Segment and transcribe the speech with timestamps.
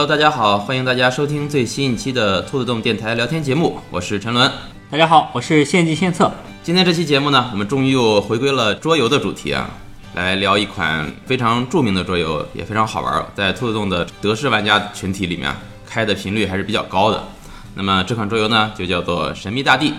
[0.00, 4.50] Hello，大家好，欢迎大家收听最新一期的兔子洞电台聊天节目，我是陈伦。
[4.90, 6.32] 大家好，我是献计献策。
[6.62, 9.68] 今天这期节目呢，我们终于又回归了桌游的主题啊，
[10.14, 15.54] 来聊一款非常著名的桌游，也非常好玩，在兔子洞的德式玩家群体里面
[15.86, 17.22] 开的频率还是比较高的。
[17.74, 19.90] 那么这款桌游呢，就叫做《神秘大地》。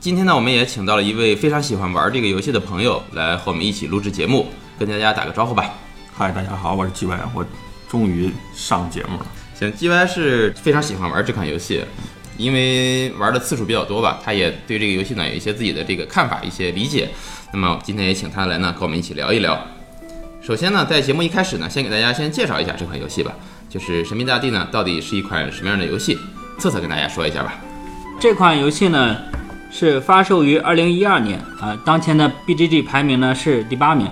[0.00, 4.46] 今天呢，我们也请到了一位非常喜欢玩这个游戏的朋友来和我们一起录制节目，
[4.78, 5.70] 跟大家打个招呼吧。
[6.16, 7.44] 嗨，大家好，我是 G Y，我
[7.88, 9.26] 终于上节目了。
[9.58, 11.84] 行，G Y 是非常喜欢玩这款游戏，
[12.36, 17.08] 因为玩的次数比较多吧，他也对这个游戏呢有一些自己的这个看法、一些理解。
[17.52, 19.58] 那么今天也请他来呢，跟我们一起聊一聊。
[20.42, 23.32] 首先呢，在节目一开始呢，先给大家先介绍一下这款游戏吧，
[23.68, 26.18] 就是《神秘大地》呢，到底是一款什么样的游戏？
[26.58, 27.54] 策策跟大家说一下吧。
[28.20, 29.16] 这款游戏呢
[29.70, 34.08] 是发售于二零一二年啊，当前的 BGG 排名呢是第八名，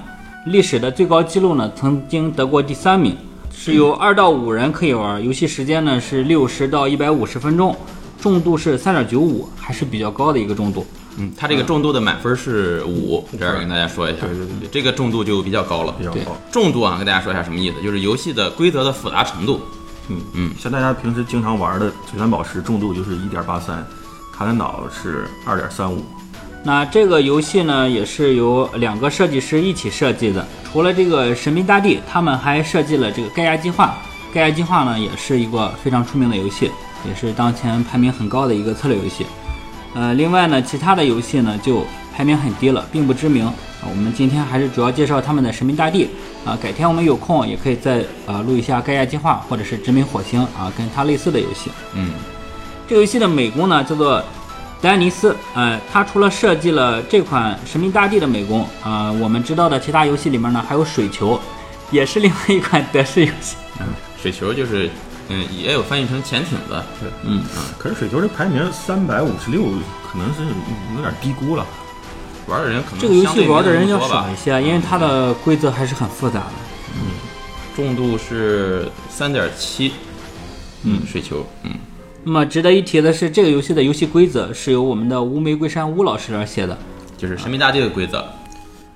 [0.47, 3.17] 历史的最高纪录呢曾经得过第三名，
[3.57, 7.75] 是有二到五人可以玩，游戏时间呢是六十到一百五十分钟，
[8.21, 10.87] 重度是三点九五，还是比较高的一个重度。
[11.17, 15.95] 嗯，它这个重度的满分是五，这儿跟大家说一下，对对对这个重度就比较高了。
[15.97, 16.37] 比较高。
[16.51, 19.61] 重度啊，跟大家说一下什么意思，就是游戏的规则的复杂程度。
[20.09, 23.87] 嗯嗯，像大家平时经常玩的璀璨宝石重度就是一点八三，
[24.37, 26.05] 卡坦岛是二点三五。
[26.65, 30.45] 那这个游戏呢，也是由两个设计师一起设计的。
[30.75, 33.97] 除了这个《神秘大地》，他们还设计了这个《盖亚计划》。
[34.35, 36.69] 《盖亚计划》呢，也是一个非常出名的游戏，
[37.07, 39.25] 也是当前排名很高的一个策略游戏。
[39.95, 43.47] 呃，另外呢，其他的游戏呢就排名很低了，并不知名。
[43.47, 46.09] 啊，我们今天还是主要介绍他们的《神秘大地》
[46.51, 46.59] 啊。
[46.61, 51.71] 改天我们有空也可以再呃录一下《盖亚计划》或者是《殖民火星》啊，跟它类似的游戏。
[51.95, 52.11] 嗯，
[52.89, 54.21] 这个游戏的美工呢叫做
[54.85, 61.41] 丹尼斯，呃，他除了设计了这款《神秘大地》的美工，呃，我们知道的其他游戏里面呢还有水球，
[61.91, 63.57] 也是另外一款德式游戏。
[63.81, 63.87] 嗯
[64.21, 64.91] 水球就是，
[65.31, 66.85] 嗯，也有翻译成潜艇的。
[67.01, 69.63] 对嗯啊可是水球这排名三百五十六，
[70.07, 70.43] 可能是
[70.95, 71.67] 有点低估了。
[72.47, 76.53] 玩的人可能这个游戏玩的人要少一些，因为它的规则还是很复杂的。
[76.95, 77.01] 嗯
[77.75, 79.93] 重度是三点七。
[80.83, 81.73] 嗯，水球，嗯，
[82.25, 86.77] 那么值得一提的是，这个游戏的游戏规则是由我们的乌玫瑰山乌老师来写的。
[87.19, 88.25] 就是神秘大地的规则。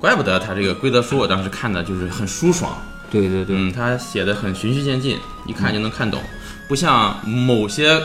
[0.00, 2.72] 怪不得他这个规则书，我当时看的就是很舒爽。
[3.10, 6.20] 对对对，嗯，他写的很循序渐进，一看就能看懂，
[6.68, 8.00] 不像某些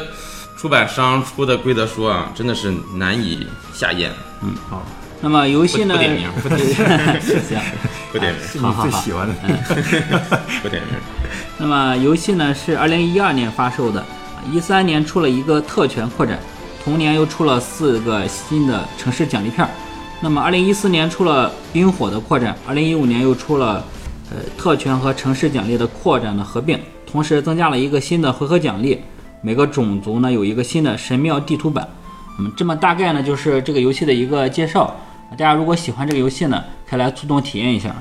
[0.58, 4.12] 出版商出的规则书啊，真的是难以下咽。
[4.42, 4.86] 嗯，好，
[5.22, 5.96] 那么游戏呢？
[5.96, 6.60] 不不点名 不点
[7.42, 7.60] 行，
[8.12, 9.34] 不点名，是你最喜欢的。
[10.62, 11.00] 不点名。
[11.58, 14.04] 那么游戏呢是二零一二年发售的，
[14.52, 16.40] 一三年出了一个特权扩展，
[16.84, 19.70] 同年又出了四个新的城市奖励片儿。
[20.22, 23.84] 那么二零一四年出了冰火的扩展，二零一五年又出了
[24.32, 29.00] 呃特权和城市奖励的扩展的合并，同时增加了一个新的回合奖励，
[29.42, 31.88] 每个种族呢有一个新的神庙地图版。
[32.40, 34.96] 嗯，这么大概呢就是这个游戏的一个介绍。
[35.32, 37.94] 大家如果喜欢这个游戏呢，可以来兔洞体验一下。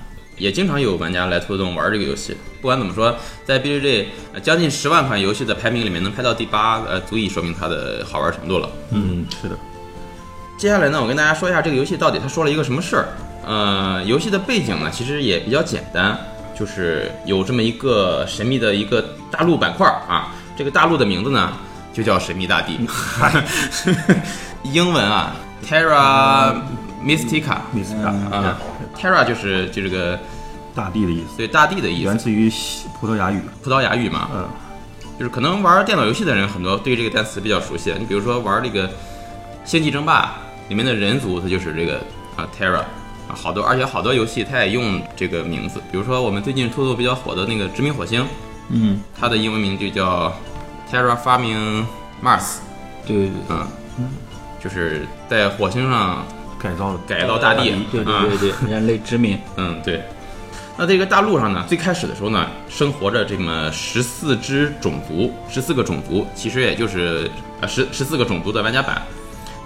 [0.42, 2.36] 也经常有玩家来兔子洞玩这个游戏。
[2.60, 8.68] 不管怎么说，在 BGG 呃将近十万款游戏的排名里面能排到第八，呃，足以说明它的好玩程度了。
[8.90, 9.56] 嗯，是的。
[10.58, 13.08] 接下来呢，我跟大家说一下这个游戏到底它说了一个什么事儿。
[13.46, 16.18] 呃，游戏的背景呢，其实也比较简单，
[16.58, 21.52] 就是有这么一个神秘的一个大陆板块儿啊，这个大陆的名字呢
[21.92, 22.78] 就叫神秘大地，
[24.62, 25.34] 英文啊
[25.68, 26.54] ，Terra
[27.04, 28.56] Mystica，Mystica 啊
[28.96, 30.16] ，Terra 就是就这个
[30.74, 32.50] 大地的意思，对大地的意思，源自于
[33.00, 33.40] 葡萄牙语。
[33.62, 34.48] 葡萄牙语嘛，嗯，
[35.18, 37.92] 就是可能玩电脑游戏的人很多对这个单词比较熟悉。
[37.98, 38.88] 你比如说玩这个
[39.64, 40.34] 《星际争霸》
[40.68, 41.98] 里面的人族，它就是这个
[42.36, 42.78] 啊 Terra
[43.28, 45.80] 啊，好多而且好多游戏它也用这个名字。
[45.90, 48.22] 比如说我们最近兔兔比较火的那个《殖民火星》，
[48.70, 50.32] 嗯，它的英文名就叫
[50.90, 51.84] Terra Farming
[52.22, 52.58] Mars，
[53.06, 53.56] 对对对。
[53.98, 54.08] 嗯，
[54.58, 56.24] 就是在火星上
[56.58, 59.38] 改造改造大地，对啊对对对，人类殖民。
[59.56, 60.02] 嗯，对。
[60.76, 67.30] 那这个大陆上呢，最开始的时候呢，生活着这么十四只种族，十四个种族，其实也就是
[67.60, 69.02] 呃十十四个种族的玩家版。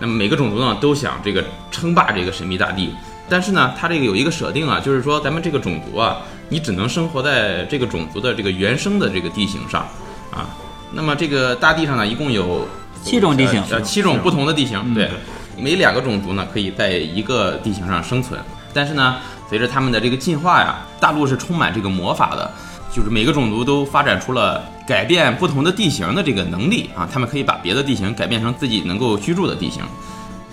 [0.00, 2.93] 那么每个种族呢，都想这个称霸这个神秘大地，
[3.29, 6.19] 但是呢，它这个有一个设定啊，就是说咱们这个种族啊，
[6.49, 9.88] 你只能生活在这个种族的这个原生的这个地形上
[10.31, 10.50] 啊。
[10.93, 12.67] 那么这个大地上呢，一共有
[13.03, 15.08] 七种地形呃，七种不同的地形，嗯对，
[15.56, 18.38] 每两个种族呢可以在一个地形上生存，
[18.75, 19.17] 但是呢，
[19.48, 22.50] 随着他们的这个进化呀，大陆是充满这个魔法的，
[22.93, 29.82] 就是每个种族都发展出了改变不同的地形的这个能力啊，他们可以把别的地形改变成自己能够居住的地形。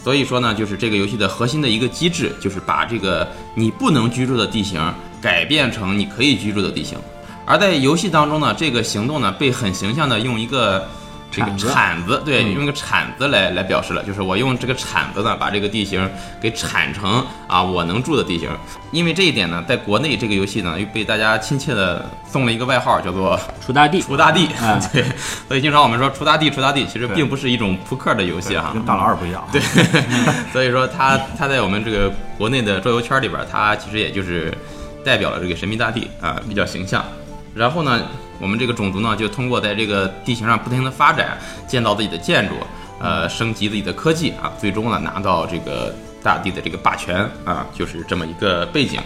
[0.03, 4.81] 所以说呢，就是这个游戏的核心的一个机制，就是把这个你不能居住的地形
[5.21, 6.97] 改变成你可以居住的地形。
[7.45, 10.85] 而在游戏当中呢，这个行动呢被很形象的用一个
[11.33, 16.07] 这个铲子，对，嗯用个铲子来来表示了，就是我用这个铲子呢把这个地形
[16.39, 18.49] 给铲成啊我能住的地形。
[18.91, 24.45] 因为这一点呢，在国内这个游戏呢又被大家亲切的送了一个外号，叫做锄大地，锄大地。
[24.61, 25.03] 啊 对，
[25.47, 28.69] 所以经常我们说锄大地，锄大地，其实并不是一种扑克的游戏哈。
[28.71, 29.43] 跟大老二不一样。
[29.51, 29.59] 对，
[30.53, 34.55] 所以说它它在我们这个国内的桌游圈里边儿，它其实也就是
[35.03, 37.03] 代表了这个神秘大地啊，比较形象。
[37.55, 38.01] 然后呢，
[38.39, 41.37] 我们这个种族呢，就通过在这个地形上不停的发展，
[41.67, 42.55] 建造自己的建筑，
[42.99, 48.99] 呃，升级自己的科技啊，最终呢拿到这个大地的这个霸权啊，就是这么一个背景。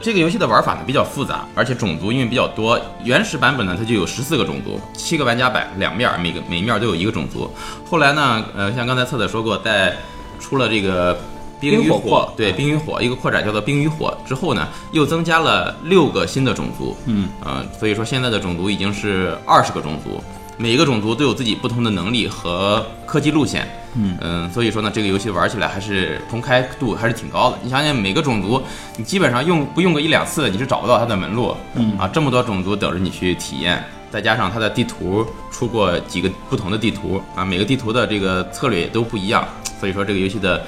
[0.00, 2.80] 这个游戏的玩法呢比较复杂，而且种族因为比较多。
[3.02, 7.50] 原始版本呢它就有十四个种族，七个玩家版，两面每个每面都有一个种族。
[7.84, 9.96] 后来呢，呃，像刚才策策说过，在
[10.38, 11.18] 出了这个
[11.60, 16.96] 冰与冰火对冰与火一个扩展叫做冰与火之后呢，又增加了六个新的种族。
[17.06, 20.22] 嗯，呃，所以说现在的种族已经是二十个种族，
[20.56, 23.68] 每一个种族都有自己不同的能力和科技路线。
[23.94, 27.58] 嗯所以说呢，这个游戏玩起来还是重开度还是挺高的。
[27.62, 28.62] 你想想，每个种族
[28.96, 31.56] 你基本上用不用个一两次，你是找不到它的门路。
[31.74, 39.44] 嗯啊，这么多种族等着你去体验，再加上它的地图出过几个不同的地图啊，每个地图的这个策略也都不一样，
[39.80, 40.62] 所以说这个游戏的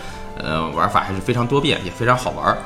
[0.45, 2.57] 呃玩法还是非常多变，也非常好玩。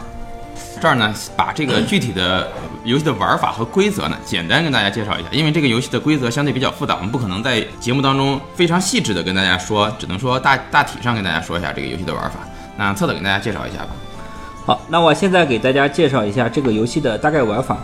[0.81, 2.51] 这儿呢，把这个 具体的
[2.85, 5.29] 游戏的玩法和规则呢，简单跟大家介绍一下。
[5.31, 12.41] 因为这个游戏的规则相对比较复杂，我们不可能在节目当中非常细致的跟大家说，只能说大大体上跟大家说一下这个游戏的玩法。
[12.77, 13.89] 那策策给大家介绍一下吧。
[14.67, 17.79] 好，那我现在给大家介绍一下这个游戏的大概玩法。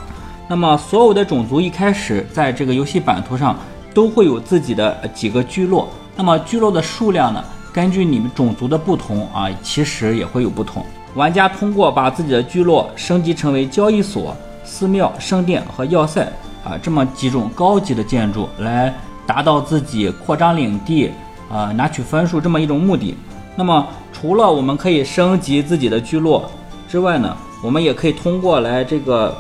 [0.49, 3.57] 那么所有的种族一开始在这个游戏版图上
[3.95, 10.85] 都会有自己的呃几个聚落，那么聚落的数量呢，根据你们种族的不同啊，其实也会有不同。
[11.15, 16.23] 玩家通过把自己的聚落升级成为交易所、寺庙、圣殿和要塞
[16.65, 18.95] 啊这么几种高级的建筑，来
[19.27, 21.11] 达到自己扩张领地
[21.51, 23.17] 啊拿取分数这么一种目的。
[23.57, 26.51] 那么除了我们可以升级自己的聚落
[26.89, 29.37] 之外呢，我们也可以通过来这个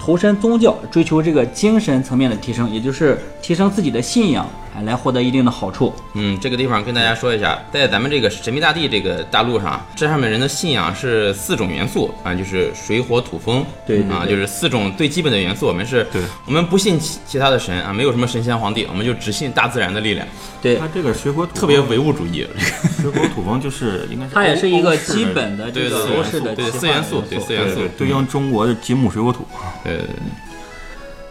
[0.00, 4.46] 投身宗教，追求这个精神层面的提升，也就是提升自己的信仰，
[4.84, 5.94] 来获得一定的好处。
[6.14, 15.66] 嗯，这个地方跟大家说一下，在咱们这个神秘大地这个大陆上，这上面人的信仰是四种元素啊，就是水火土风，啊，对对对就是四种最基本的元素。
[15.66, 20.26] 我们是，对我们不信其其他的神啊，没有什么神仙皇帝，我们就只信大自然的力量，
[20.60, 22.46] 对，它这个水火土特别唯物主义。
[23.02, 29.44] 水火土风就是应该是 它也是一个基本的这对个对欧式的对四元素对四元素对对对应中国的金木水火土。
[29.84, 29.92] 呃，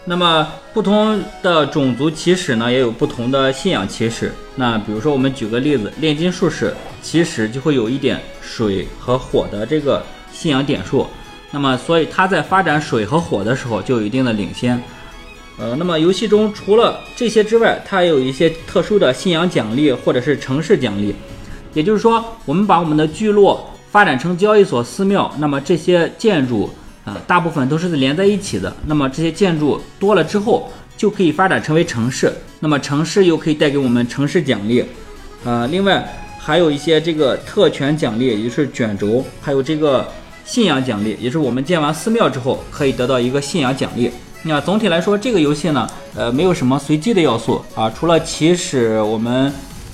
[0.03, 4.33] 那么不同的种族起始呢，也有不同的信仰起始。
[4.55, 10.03] 那比如说，我们举个例子，炼金术士起始就会有一点水和火的这个
[10.33, 11.05] 信仰点数。
[11.51, 14.81] 那么，所以他在发展水和火的时候就有一定的领先。
[15.59, 21.13] 呃，那么游戏中除了这些之外，它也有一些特殊的信仰奖励或者是城市奖励。
[21.73, 26.69] 也就是说，我们把我们的聚落发展成交易所、寺庙，那么这些建筑，
[27.05, 28.75] 呃，大部分都是连在一起的。
[28.85, 32.31] 那么这些建筑多了之后，就可以发展成为城市。
[32.59, 34.85] 那么城市又可以带给我们城市奖励，
[35.43, 40.07] 呃，另外还有一些这个特权奖励，也就是卷轴，还有这个
[40.45, 44.11] 信仰奖励，也是我们建完寺庙之后可以得到一个信仰奖励。
[44.43, 49.51] 那总体来说，这个游戏呢，呃，没有什么随机的要素啊，除了起始我们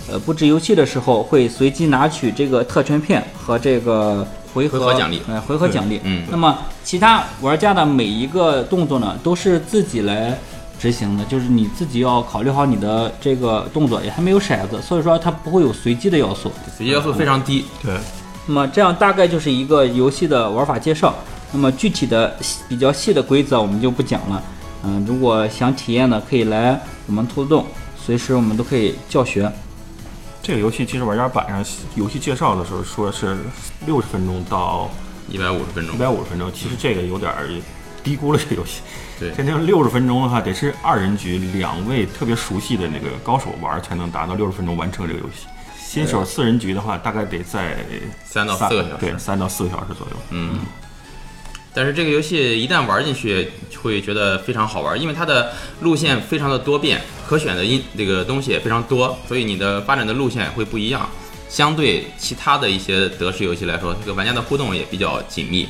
[0.10, 4.27] 呃布置游戏的时候会随机拿取这个特权片和这个
[4.66, 6.00] 回合奖励呃，回合奖励。
[6.04, 10.38] 嗯那么其他玩家的每一个动作呢，都是自己来
[10.80, 16.52] 执行的，就是你自己要考虑好你的这个动作，也还没有骰子，所以说它不会有随机的要素。
[16.76, 17.66] 随机要素非常低。
[17.84, 17.96] 对，
[18.46, 21.14] 那么这样大概就是一个游戏的玩法介绍。
[21.52, 24.44] 那么具体的细比较细的规则我们就不讲了。
[24.84, 27.66] 嗯，如果想体验的，可以来我们兔子洞，
[27.98, 29.52] 随时我们都可以教学。
[30.41, 31.65] 这个游戏其实玩家版上
[31.96, 33.38] 游戏介绍的时候说是
[33.86, 34.89] 六十分钟到
[35.29, 37.50] 一百五十分钟一，百五十分钟，其实这个有点儿
[38.03, 38.82] 低估了这个游戏。
[39.20, 45.48] 对真正六十分钟的话，得是二人局两位特别熟悉的那个高手玩儿才能达到六十分钟完成这个游戏。
[45.79, 47.77] 新手四人局的话，大概得在
[48.24, 48.96] 三到四个小时。
[49.00, 50.13] 对，三到四个小时左右。
[50.29, 50.60] 嗯，
[51.77, 53.48] 但是这个游戏一旦玩进去，
[53.84, 61.07] 会觉得非常好玩，因为它的路线非常的多变，可选的因这个东西也非常多，所以你的发展的路线会不一样。
[61.48, 65.69] 相对其他的一些德式游戏来说，这个玩家的互动也比较紧密。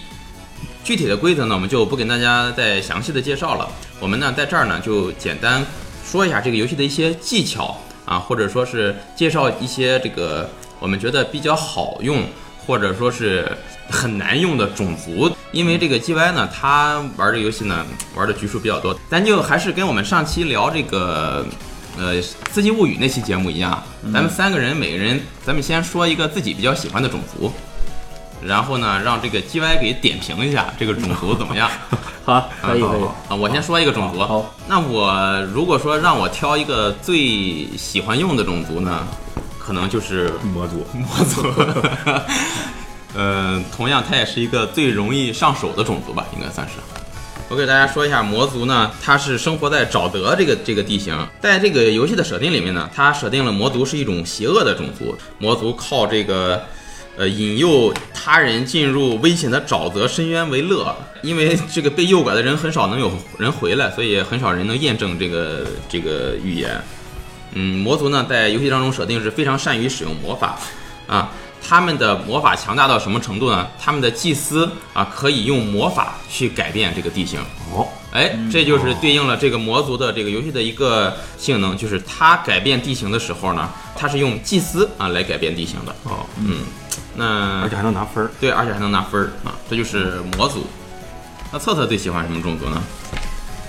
[0.81, 3.69] 具体的规则呢，我们就不跟大家再详细的介绍了。
[3.99, 5.61] 我们呢在这儿呢就简单
[6.05, 10.49] 说一下这个游戏的一些技巧啊，或者说是介绍一些这个
[10.79, 12.23] 我们觉得比较好用，
[12.65, 13.51] 或者说是
[13.89, 15.29] 很难用的种族。
[15.51, 17.85] 因为这个 GY 呢，他玩这个游戏呢，
[18.15, 21.45] 玩的局数比较多，咱就还是跟我们上期聊这个。
[21.99, 22.13] 呃，
[22.51, 27.51] 《四季物语》那期节目一样，咱们三个人每个人，咱们先说一个自己比较喜欢的种族，
[28.39, 31.67] 然后呢，让这个 GY 给点评一下这个种族怎么样。
[32.23, 33.03] 好，可以可以。
[33.27, 34.19] 啊，我先说一个种族。
[34.19, 39.07] 好，那我如果说让我挑一个最喜欢用的种族呢，
[39.57, 40.85] 可能就是魔族。
[40.93, 41.41] 魔族。
[43.17, 46.75] 呃，同样，它也是一个最容易上手的种族吧，应该算是。
[47.49, 56.61] 我给大家说一下，魔族呢，它是生活在沼泽这个这个地形，在这个游戏的设定里面呢，它设定了魔族是一种邪恶的种族，魔族靠这个，
[57.17, 66.79] 呃，引诱他人进入危险的沼泽深渊为乐，因为这个被诱拐的人很少能有人回来，所以很少人能验证这个这个预言。
[67.53, 70.59] 嗯，魔族呢，在游戏当中设定是非常善于使用魔法，
[71.07, 71.31] 啊。
[71.65, 73.67] 他们的魔法强大到什么程度呢？
[73.79, 77.39] 他们的祭司啊，可以用魔法去改变这个地形。
[77.73, 85.95] 哦，哎，这就是对应了这个魔族的这个游戏的一个性能，就是它改变地形的时候呢，它是用祭司啊来改变地形的。
[86.03, 86.59] 哦，嗯，
[87.15, 88.31] 那而且还能拿分儿。
[88.39, 90.65] 对，而且还能拿分儿啊，这就是魔族。
[91.51, 92.81] 那策策最喜欢什么种族呢？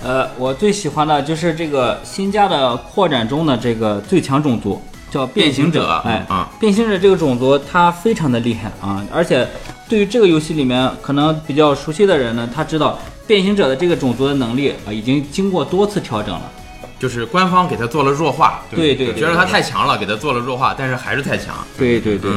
[0.01, 4.81] 呃，我最喜欢的就是这个新加的扩展中的这个最强种族。
[5.09, 9.47] 叫变形者，哎啊，变形者这个种族它非常的厉害啊，而且
[9.87, 16.51] 对于这个游戏里面可能比较熟悉的人呢，他知道变形者的这个种族的能力啊，已经经过多次调整了，
[16.99, 22.31] 就是官方给他做了弱化，对对，觉得他太强了，给他做了弱化，但是还是太强，对对对，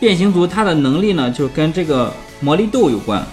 [0.00, 3.24] 变形族它的能力呢，就跟这个魔力豆有关，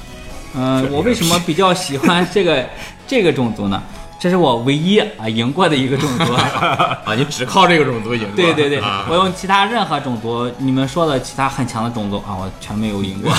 [0.56, 2.66] 嗯，我为什么比较喜欢这个
[3.08, 3.82] 这个种族呢？
[4.22, 7.02] 这是我唯一啊赢过的一个种族啊！
[7.18, 8.28] 你只靠这个种族赢？
[8.36, 13.34] 对对对，我用其他任何种族，你们说的其他很强的种族啊，我全没有赢过。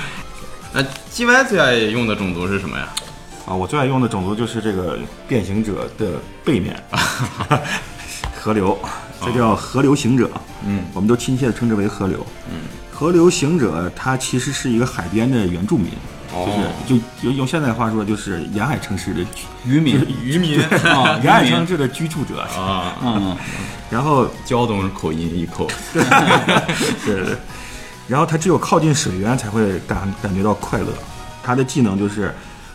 [0.74, 2.86] 那 G Y 最爱用的种族是什么呀？
[3.46, 6.76] 啊，我最爱用的种族就是这个变形者的背面，
[8.38, 8.78] 河流，
[9.24, 10.30] 这叫河流行者。
[10.66, 12.26] 嗯，我们都亲切的称之为河流。
[12.50, 12.60] 嗯，
[12.92, 15.90] 河流行者他其实是一个海边的原住民。
[16.86, 19.20] 就是就用现在话说，就是沿海城市的
[19.64, 23.36] 渔民，渔民 啊，沿海城市的居住者啊，嗯，
[23.90, 27.36] 然后 胶东口音一口， 对对，
[28.06, 30.86] 然后他只有靠近水源才会感感觉到快乐。
[31.42, 32.32] 他的技能就是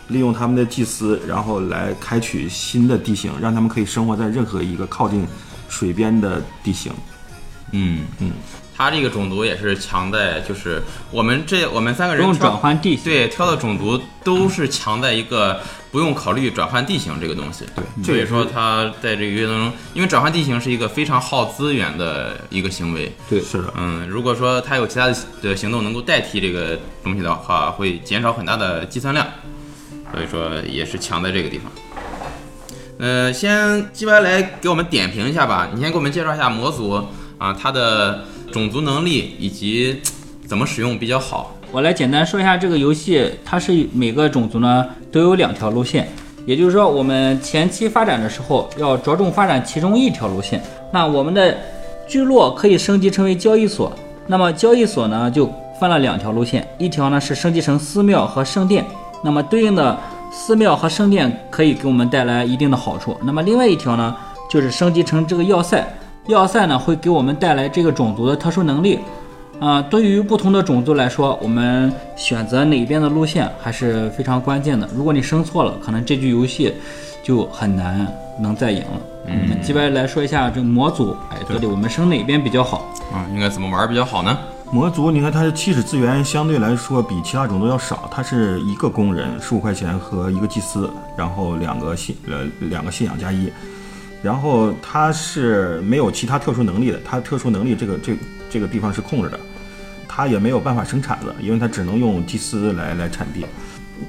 [0.08, 5.26] 利用他们的祭司，然后来开启新的地形，让他们可以生活在任何一个靠近
[5.68, 6.92] 水边的地形。
[7.72, 8.32] 嗯嗯。
[8.76, 15.58] 他这个种族也是强在，就是我们这我们三个人用转换地形，对挑的种族都是强在一个
[15.90, 17.64] 不用考虑转换地形这个东西。
[17.74, 23.10] 对，所以说他在这个游戏当中，因为转换地形是一个非常耗资源的一个行为。
[23.30, 23.72] 对，是的。
[23.78, 25.06] 嗯，如果说他有其他
[25.40, 29.26] 的行动能够代替这个东西的话，会减少很大的计算量。
[30.12, 31.72] 所以说也是强在这个地方。
[32.98, 35.70] 呃，先 G Y 来给我们点评一下吧。
[35.72, 38.24] 你先给我们介绍一下魔族啊，他的。
[38.56, 40.00] 种族能力以及
[40.48, 41.54] 怎么使用比较好？
[41.70, 46.08] 我来简单说一下这个游戏，它是每个种族呢都有两条路线，
[46.46, 50.62] 也就是说我们前期发展的时候要着重发展其中一条路线。
[50.90, 51.54] 那我们的
[52.08, 53.92] 聚落可以升级成为交易所，
[54.26, 58.82] 那么交易所呢就分了两条路线，一条呢是升级成寺庙和圣殿，
[59.22, 59.98] 那么对应的
[60.32, 63.14] 寺庙和圣殿可以给我们带来一定的好处。
[63.22, 64.16] 那么另外一条呢
[64.48, 65.86] 就是升级成这个要塞。
[66.26, 68.98] 要塞呢会给我们带来这个种族的特殊能力，
[69.60, 74.88] 啊，对于不同的种族来说，我们选择哪边的路线还是非常关键的。
[74.94, 76.74] 如果你升错了，可能这局游戏
[77.22, 78.06] 就很难
[78.40, 79.00] 能再赢了。
[79.28, 82.92] 嗯，基本来说一下这魔族，哎，到底我们升哪边比较好？
[83.12, 84.36] 啊，应该怎么玩比较好呢？
[84.72, 93.48] 魔族，你看它的起始资源相对来说比其他种族要少，它是一个工人十五块钱和一个祭司，然后两个信呃两个信仰加一。
[94.26, 98.16] 然后他是没有其他特殊能力的，他特殊能力这个这
[98.50, 99.38] 这个地方是空着的，
[100.08, 103.46] 他也没有办法生产的，因为他只能用祭司来来产地。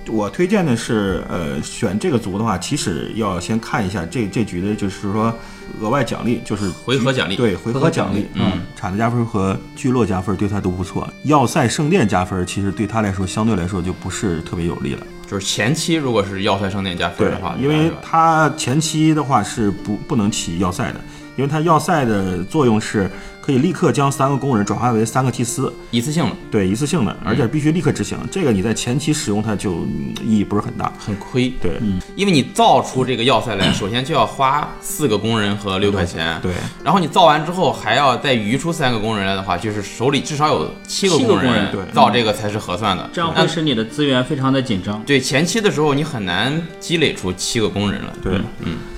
[0.08, 5.32] 我推荐的是，呃，选这个族的话，其实要先看一下这这局的就是说
[5.80, 15.06] 额外奖励，就是回合奖励，对回合奖励，嗯，铲子加分和聚落加分对他都不错，要塞圣殿加分其实对他来说相对来说就不是特别有利了。
[15.30, 21.02] 就是前期如果是要塞商店加分的话，因为它前期的话是不不能起要塞的，
[21.38, 28.17] 因为它要塞的作用是可以立刻将三个工人转化为三个祭司，一次性的，对，一次性的，而且必须立刻执行。
[28.29, 30.91] 这个你在前期使用它就嗯意义不是很大。
[31.00, 31.53] 很亏。
[31.62, 31.79] 对，
[32.17, 36.38] 因为你造出这个要塞来，首先就要花四个工人和六块钱。
[36.41, 36.51] 对，
[36.84, 43.10] 然后你造完之后还要再余出三个工人来的话，就是手里至少有七个七个工工人对造这个才是合算的。
[43.13, 45.01] 这样会使你的资源非常的紧张。
[45.03, 48.13] 对前期的时候你很难积累出七个工人了。
[48.22, 48.34] 对，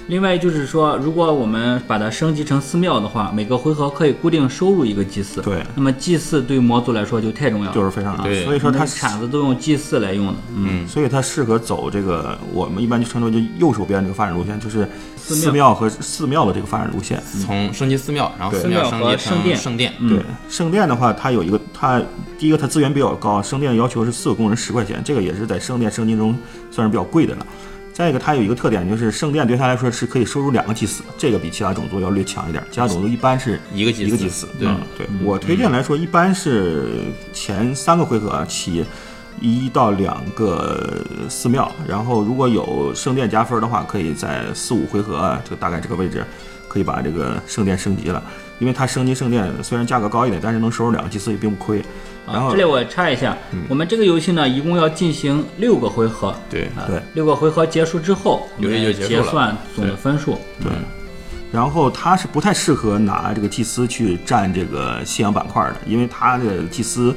[0.09, 5.39] 另外就是说，如果我们把它升级成寺庙的话，每个回合可以固定收入一个祭祀。
[5.43, 10.33] 对那么祭祀对魔族来说就太重要了，就是非常对所以说它它铲子都用祭祀来用的。
[10.55, 17.21] 嗯，所以它适合走这个我们一般就称之为就右手边这个发展路线，就是寺寺庙和寺庙的这个发展路线。
[17.45, 19.93] 从升级寺庙，然后寺庙和升级成圣殿圣殿。
[19.99, 22.01] 嗯对，圣殿的话，它有一个，它
[22.39, 26.35] 第一个它资源比较高，圣殿要求是四个工人十块钱，这个也是在圣殿升级中
[26.71, 27.45] 算是比较贵的了。
[27.99, 32.63] 再一个，它有一个特点，就是圣殿对它来说是可以收入两个祭司，这个比其他种族要略强一点。
[32.71, 34.47] 其他种族一般是一个祭司一个祭司。
[34.57, 36.87] 对嗯对我推荐来说，一般是
[37.33, 38.85] 前三个回合起
[39.41, 46.25] 一到两个寺庙，然后如果有圣殿加分的话，可以在四五回合啊这个大概这个位置
[46.69, 48.23] 可以把这个圣殿升级了。
[48.59, 51.83] 因为它升级圣殿虽然价格高一点，但是能收入两个祭司也并不亏。
[52.31, 56.35] 然啊，后这里我插一下，我们这个游戏呢，一共要进行六个回合。
[56.49, 60.37] 对，啊对，六个回合结束之后，游戏就结束了结算总的分数。
[60.61, 60.71] 对，
[61.51, 67.15] 然后它是不太适合拿这个祭司去占这个信仰板块的，因为它的祭司，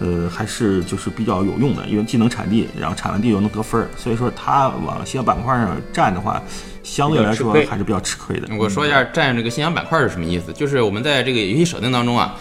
[0.00, 6.42] 呃，还是就是比较有用的，因为既能产地，然后产完地又能得分儿，所以说它往信仰板块上占的话，
[6.82, 8.48] 相对来说还是比较吃亏的。
[8.58, 12.34] 我说一下占这个信仰板块是什么意思，就是我们在这个游戏设定当中啊，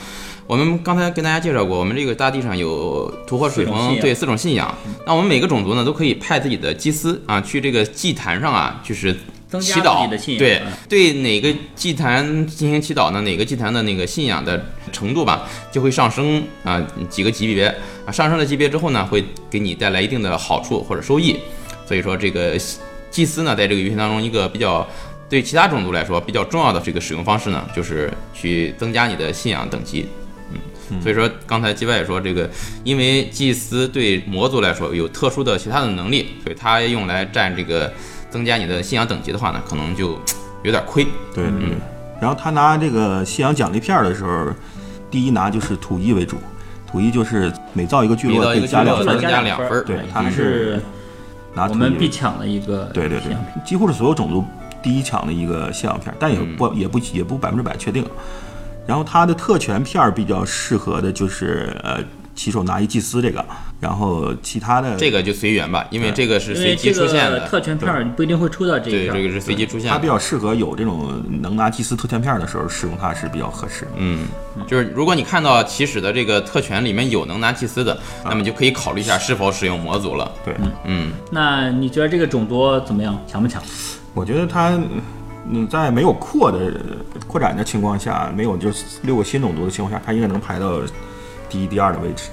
[0.50, 4.75] 我们刚才跟大家介绍过，我们这个大地上有土火水风对四种信仰，
[5.06, 9.13] 那我们每个种族呢都可以派自己的祭司啊去这个祭坛上啊，就是
[9.62, 13.22] 祈祷对嗯对哪个祭坛进行祈祷呢？
[13.22, 14.60] 哪个祭坛的那个信仰的
[14.91, 17.68] 程度吧，就会上升啊几个级别
[18.08, 21.38] 啊，上升了级别之后呢，会给你带来一定的好处或者收益。
[21.86, 22.58] 所以说这个
[23.12, 24.88] 祭司呢，在这个游戏当中一个比较
[25.29, 30.08] 对其他种族来说比较重要的这个使用方式呢，就是去增加你的信仰等级。
[30.91, 32.49] 嗯，所以说刚才基外也说这个，
[32.84, 37.91] 因为祭司对魔族来说有特殊的其他的能力，所以他用来占这个
[38.30, 40.19] 增加你的信仰等级的话呢，可能就
[40.63, 41.06] 有点亏。
[41.34, 41.78] 对对对。
[42.21, 44.47] 然后他拿这个信仰奖励片儿的时候，
[45.10, 46.36] 第一拿就是土一为主，
[46.86, 50.82] 土一就是每造一个聚每落可以加两分加两分对他还是
[51.54, 54.43] 拿土我们必抢的一个对对对几乎是所有种族
[54.84, 58.06] 第一抢的一个信仰片儿，但也不、嗯也不也不百分之百确定。
[58.89, 61.99] 然后它的特权片儿比较适合的就是呃
[62.34, 63.45] 骑手拿一祭司这个，
[63.80, 67.39] 然后其他的这个就随缘吧，因为这个是随机出现的。
[67.41, 69.10] 个特权片儿你不一定会抽到这一对。
[69.10, 69.89] 这个是随机出现的。
[69.89, 73.88] 它比较适合有这种能拿祭司特权片儿的时候使用它是比较合适。
[73.95, 74.25] 嗯，
[74.65, 80.32] 就是如果你看到起始的这个特权里面有能拿祭司的，那么就可以考虑一下是否使用魔族了。
[80.43, 83.15] 对，嗯，那你觉得这个种族怎么样？
[83.28, 83.62] 强不强？
[84.15, 84.80] 我觉得它
[85.47, 86.73] 嗯在没有扩的
[87.28, 88.69] 扩展的情况下，没有就
[89.04, 90.80] 六个新种族的情况下，它应该能排到
[91.49, 92.30] 第一、第二的位置。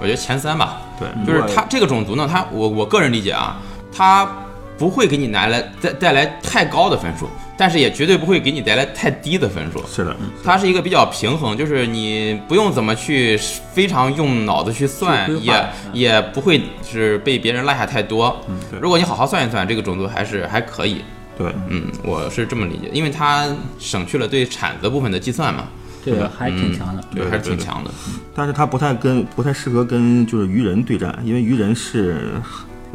[0.00, 0.80] 我觉得前三吧。
[0.98, 3.58] 对，就是它这个种族呢，它我我个人理解啊，
[3.92, 4.30] 它
[4.78, 9.84] 不会给你带来带带来太高的分数，但是也绝对不会给你带来太低的分数。
[9.86, 13.36] 是的，它是一个比较平衡，就是你不用怎么去
[13.72, 18.34] 非常用脑子去算，也嗯也不会是被别人落下太多。
[18.70, 21.02] 对如果你好好算一算，这个种族还是还可以。
[21.40, 23.48] 对，嗯，我是这么理解，因为它
[23.78, 25.64] 省去了对铲子部分的计算嘛，
[26.04, 27.02] 这个还挺强的。
[27.10, 27.90] 对，对还是挺强的。
[28.34, 32.32] 但是它不太跟不太适合跟就是鱼人对战，因为鱼人是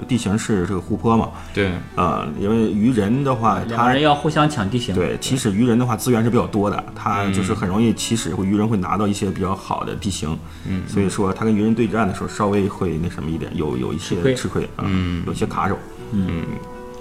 [0.07, 4.93] 地形是这个湖泊嘛，对，呃，因为鱼人的话，他人要互相抢地形。
[4.93, 7.33] 对起始鱼人的话资源是比较多的，他嗯。
[7.33, 14.63] 就是很容易起始会鱼人会拿到一些比较好的地形，嗯，所以说他跟鱼人对战的时候稍微会那什么一点，有有一些吃亏。
[14.75, 15.23] 啊，嗯。
[15.25, 15.79] 有些卡手，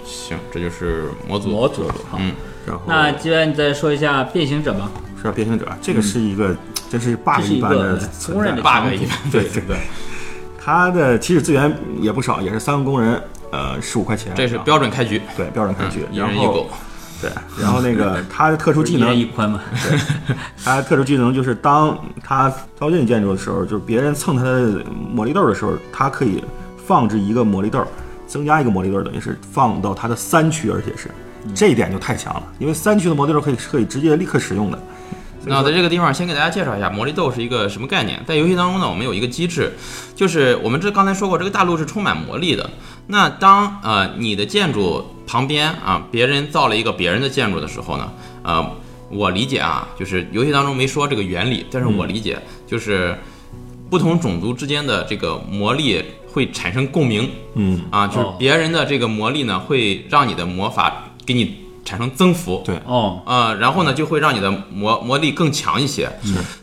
[0.05, 1.49] 行，这就是模组。
[1.49, 1.87] 模组。
[2.09, 2.31] 好，嗯
[2.65, 4.89] 然后那接下来你再说一下变形者吧。
[5.21, 6.55] 是变形者，这个是一个
[6.87, 9.77] 真是 bug 这是一般的存在公认的 bug 一般，对对对，
[10.63, 13.19] 他的起始资源也不少，也是三个工人，
[13.51, 16.69] 呃，十五块钱，这是标准开局，对标准开局，一然后人一狗。
[17.21, 19.59] 对，然后那个 他的特殊技一人能，一宽嘛。
[20.63, 26.43] 他的特殊技能就是当他遭近建筑的时候，就是别人蹭他的魔力豆的时候，他可以
[26.85, 27.83] 放置一个魔力豆，
[28.25, 31.09] 增加一个魔力豆，等于是放到它的三区，而且是
[31.53, 34.79] 这一点就太强了，因为三区的魔力豆可以可以直接立刻使用的。
[35.47, 38.19] 那在这个地方先给大家介绍一下魔力豆是一个什么概念。
[38.25, 39.71] 在游戏当中呢，我们有一个机制，
[40.15, 42.67] 就是我们这刚才说过，这个大陆是充满魔力的。
[43.05, 48.11] 那当呃你的建筑旁边啊别人造了一个别人的建筑的时候呢，
[48.41, 48.71] 呃
[49.11, 53.15] 我理解啊，就是游戏当中没说这个原理，但是我理解就是
[53.87, 56.03] 不同种族之间的这个魔力
[56.35, 62.61] 会产生共鸣嗯，啊，就是哦别人的这个魔力呢会让你的魔法给你产生增幅。
[62.65, 66.11] 对哦，啊、然后呢，就会让你的魔魔力更强一些。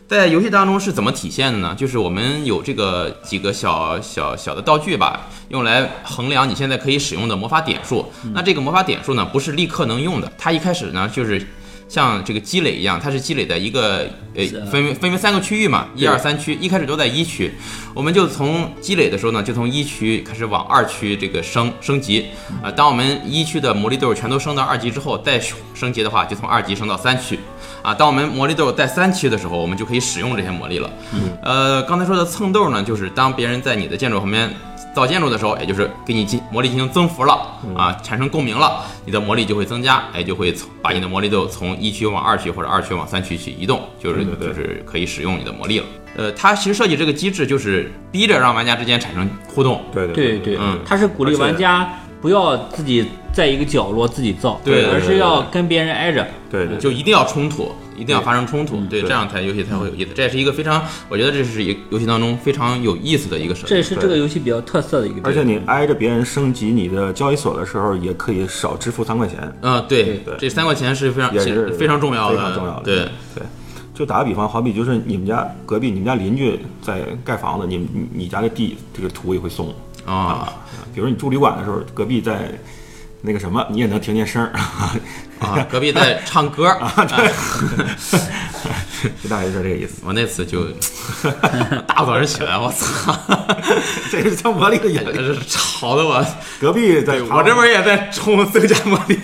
[0.07, 1.73] 在游戏当中是怎么体现的呢？
[1.75, 8.05] 就是我们有这个几个小小小的道具吧，用来衡量你现在可以使用的魔法点数。
[8.35, 11.43] 那这个魔法点数呢，不是立刻能用的，它一开始呢就是。
[11.87, 17.51] 像这个积累一样，它是积累在一个呃分为分为三个区域嘛，一二三区，一开始都在一区，
[17.93, 22.25] 我们就从积累的时候呢，就从一区开始往二区这个升升级。
[22.63, 25.39] 啊、当我们一区的魔力豆全都升到二级之后，再
[25.73, 27.37] 升级的话，就从二级升到三区。
[27.81, 27.93] 啊。
[27.93, 30.89] 当我们魔力豆在三区的时候，我们就可以使用这些魔力了。
[31.43, 34.49] 呃，刚才说的蹭豆呢，就是当别人在你的建筑旁边
[34.93, 37.33] 造建筑的时候，也就是给你进魔力进行增幅了
[37.75, 45.85] 啊，产生共鸣了，你的魔力就会增加，哎，就会从把你的魔力豆从一区往二区或者二区往三区去移动，就是对对对就是可以使用你的魔力了。
[46.15, 49.81] 呃，它其实设计这个机制就是逼着让玩家之间产生互动。
[49.91, 51.91] 对对对，嗯它是鼓励玩家
[52.23, 56.25] 不要自己在一个角落自己造，对对而是要跟别人挨着。
[56.49, 60.11] 对对，就一定要冲突，一定要发生冲突，对，对这样才游戏才会有意思。
[60.15, 63.67] 这也是一个非常，我觉得这是一游戏当中非常有意思的一个设计。
[63.67, 65.19] 这也是这个游戏比较特色的一个。
[65.25, 69.53] 而且你挨着别人升级你的交易所的时候，也可以少支付三块钱。
[69.61, 72.83] 嗯，对对这三块钱是非常也是非常重要的，非常重要的。
[72.83, 72.95] 对，
[73.35, 73.43] 对，
[73.93, 79.73] 就打个比方，好比就是你们家隔壁，你们家邻居在盖房子，你你你家的地这个土也会松
[80.05, 80.53] 啊，
[80.93, 82.51] 比如你住旅馆的时候，隔壁在
[83.25, 84.51] 那个什么，你也能听见声儿，
[85.39, 86.93] 啊，隔壁在唱歌， 啊
[89.21, 90.01] 就大概就是这个意思。
[90.05, 90.65] 我那次就
[91.87, 93.17] 大早上起来，我操，
[94.11, 96.25] 这是叫魔力的眼这是吵得我，
[96.59, 99.17] 隔壁在我这边也在冲增加魔力，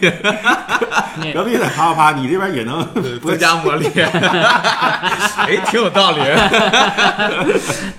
[1.34, 2.88] 隔壁在啪啪啪，你这边也能
[3.22, 6.22] 增加魔力，哎，挺有道理。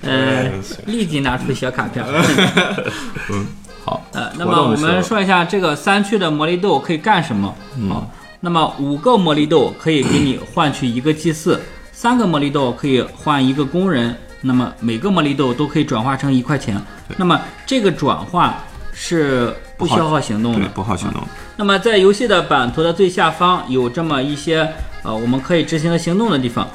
[0.01, 0.51] 呃，
[0.85, 2.03] 立即拿出小卡片。
[3.91, 4.01] 好。
[4.13, 7.53] 呃，那么我们说一下这个三区的魔力豆可以干什么？
[7.89, 11.59] 好，那么五个魔力豆可以给你换取一个祭祀，
[11.91, 16.81] 三个魔力豆可以换一个工人，那么每个魔力豆都可以转化成一块钱。
[17.17, 21.21] 那么这个转化是不消耗行动的，，不耗行动。
[21.57, 24.67] 那么在游戏的版图的最下方有这么一些
[25.03, 26.67] 呃我们可以执行的行动的地方，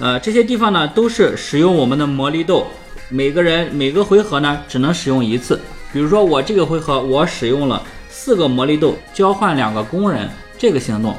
[0.00, 2.66] 呃这些地方呢都是使用我们的魔力豆，
[3.08, 5.60] 每个人每个回合呢只能使用一次。
[5.94, 7.80] 比如说我这个回合我使用了
[8.10, 10.28] 四个魔力豆交换两个工人
[10.58, 11.12] 这个行动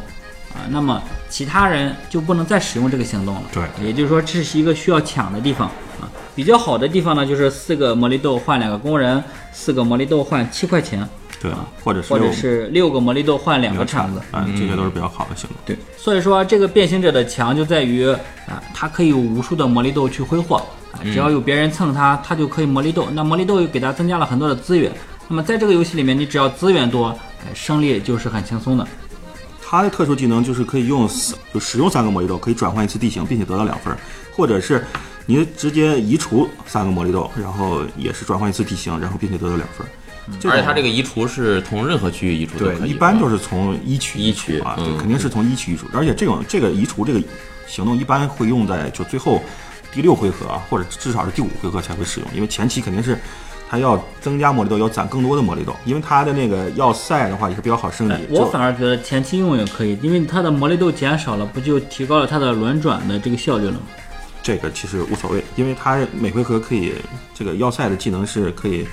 [0.53, 3.43] 啊，那么其他人就不能再使用这个行动了。
[3.53, 5.69] 对也就是说这是一个需要抢的地方
[6.01, 6.11] 啊。
[6.35, 11.07] 比较好的地方呢就是四个魔力豆换两个工人，四个魔力豆换七块钱。
[11.45, 11.53] 对，
[11.83, 14.19] 或者是或者是六个魔力豆换两个铲子。
[14.31, 15.57] 啊，这些都是比较好的行动。
[15.65, 18.07] 对，所以说这个变形者的强就在于
[18.47, 20.57] 啊，它可以有无数的魔力豆去挥霍
[20.91, 23.07] 啊，只要有别人蹭它，它就可以魔力豆。
[23.11, 24.91] 那魔力豆又给它增加了很多的资源。
[25.27, 27.07] 那么在这个游戏里面，你只要资源多，
[27.45, 28.87] 哎，胜利就是很轻松的。
[29.67, 33.97] 它的特殊技能就是可以用四，就使用三个魔力豆可以转换一次地形，并且得到两分儿，
[34.35, 34.85] 或者是
[35.25, 39.85] 你直接移除三个魔力豆，然后也是转换一次地形，然后并且得到两分
[40.45, 45.87] 而且它这个移除是从任何区域移除都对可以，一般就是从一区一移除啊，肯定是从一区移除。
[45.93, 47.21] 而且这种这个移除这个
[47.67, 49.41] 行动一般会用在就最后
[49.91, 53.17] 第六回合啊，或者至少是第五回合才会使用，因为前期肯定是。
[53.67, 58.21] 它要增加魔力豆，要攒更多的魔力豆，因为它的那个要塞的话也是比较好升级哎。
[58.29, 63.79] 我反而觉得前期用也可以，因为它的魔力豆减少了，不就提高了它的轮转的这个效率了吗？
[64.43, 66.93] 这个其实无所谓，因为它每回合可以
[67.33, 68.87] 这个要塞的技能是可以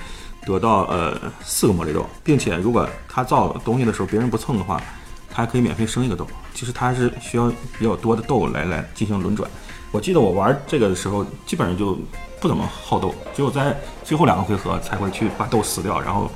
[0.45, 4.81] 得到呃四个魔力豆，并且如果他造东西的时候别人不蹭的话，
[5.29, 6.27] 他还可以免费升一个豆。
[6.53, 9.49] 其实他是需要比较多的豆来来进行轮转。
[9.91, 11.97] 我记得我玩这个的时候，基本上就
[12.39, 16.29] 不怎么耗豆，只有在最后两个回合才会去把豆撕掉，然后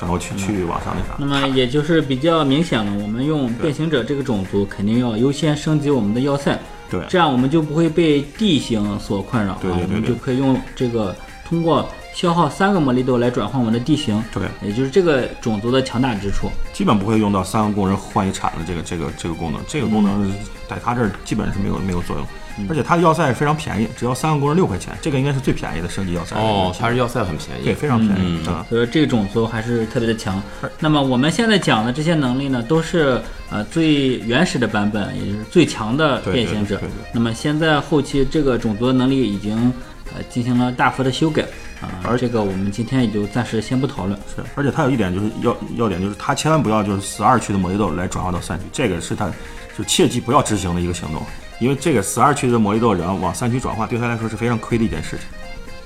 [0.00, 1.16] 然后去去往上那啥。
[1.18, 6.58] 那么也就是比较明显了，我们用变形者这个种族肯定要优先升级我们的要塞，
[6.90, 11.14] 对这样我们就不会被地形所困扰对我们就可以用这个
[11.48, 16.50] 通过消耗三个魔力豆来转换我们的地形，对，也就是这个种族的强大之处。
[16.72, 20.28] 基本不会用到三个工人换一铲子这个这个这个功能，这个功能
[20.68, 22.26] 在他这儿基本是没有没有作用，
[22.68, 26.34] 而且它的要塞非常便宜，只要三个工人六块钱，这个应该是最便宜的升级要塞。
[26.34, 28.66] 哦，它是要塞很便宜对，非常便宜嗯啊。
[28.68, 30.42] 所以说这个种族还是特别的强。
[30.80, 36.80] 那么我们现在讲的这些能力呢，都是呃最原始的版本，也就是最强的变形者。
[37.12, 39.72] 那么现在后期这个种族的能力已经
[40.12, 41.46] 呃进行了大幅的修改。
[41.80, 44.18] 啊而，这个我们今天也就暂时先不讨论。
[44.34, 49.30] 是，而且它有一点就是要要点就是它千万不要就是十二区的魔力豆来转化到三区，这个是它
[49.76, 51.22] 就切记不要执行的一个行动，
[51.60, 55.26] 因为这个十二区的魔力豆然后往三区转化，对他来说是非常亏的一件事情。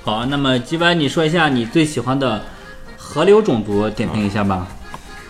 [0.03, 2.43] 好，那么吉湾，你说一下你最喜欢的
[2.97, 4.67] 河流种族，点评一下吧。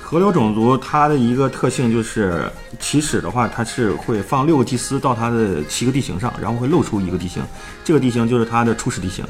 [0.01, 2.49] 河流种族它的一个特性就是
[2.83, 7.41] 起始的话，它是会放六个祭司到它的七个地形上，然后会露出一个地形，
[7.85, 9.25] 这个地形就是它的初始地形。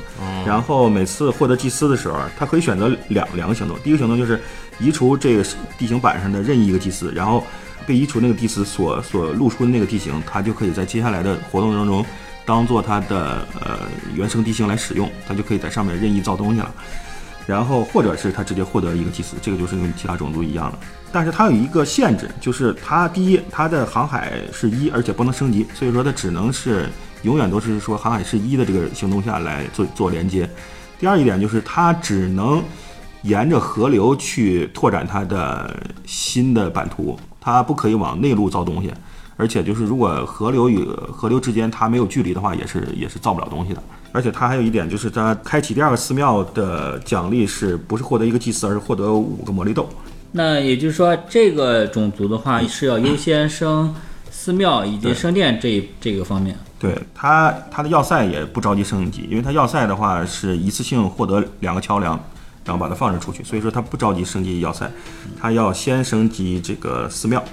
[0.47, 4.41] 然后每次获得祭司的时候，它可以选择两两个行动，第一个行动就是
[4.81, 5.45] 移除这个
[5.79, 7.45] 地形板上的任意一个祭司，然后
[7.87, 12.05] 被移除那个祭司所所露出的那个地形，它就可以在接下来的活动当中
[12.47, 13.81] 当做它的呃
[14.15, 16.75] 原生地形来使用，它就可以在上面任意造东西了。
[17.47, 20.79] 然后或者是他直接获得一个祭司，这个就是跟其他种族一样的。
[21.12, 26.88] 但是它有一个限制，就是它第一，它的航海是一，而且不能升级，所以说它只能是
[27.22, 30.48] 永远都是说航海是一的这个行动下来做做连接。
[30.98, 32.62] 第二一点就是它只能
[33.22, 38.90] 沿着河流去拓展它的新的版图，它不可以往内陆造东西。
[39.37, 43.83] 而且就是如果河流与河流之间它没有距离的话，也是也是造不了东西的。
[44.12, 49.88] 而且它还有一点就是，它开启第二个寺庙的奖励是不是获得一个祭司，而是获得五个魔力豆。
[50.33, 53.95] 那也就是说，这个种族的话是要优先升
[54.31, 56.57] 寺庙以及对圣殿这一这个方面。
[56.79, 62.18] 对它，它的要塞也不着急升级，因为它要塞的话是一次性获得两个桥梁，
[62.64, 64.90] 然后把它放置出去，所以说它不着急升级要塞，
[65.40, 67.45] 它要先升级这个寺庙。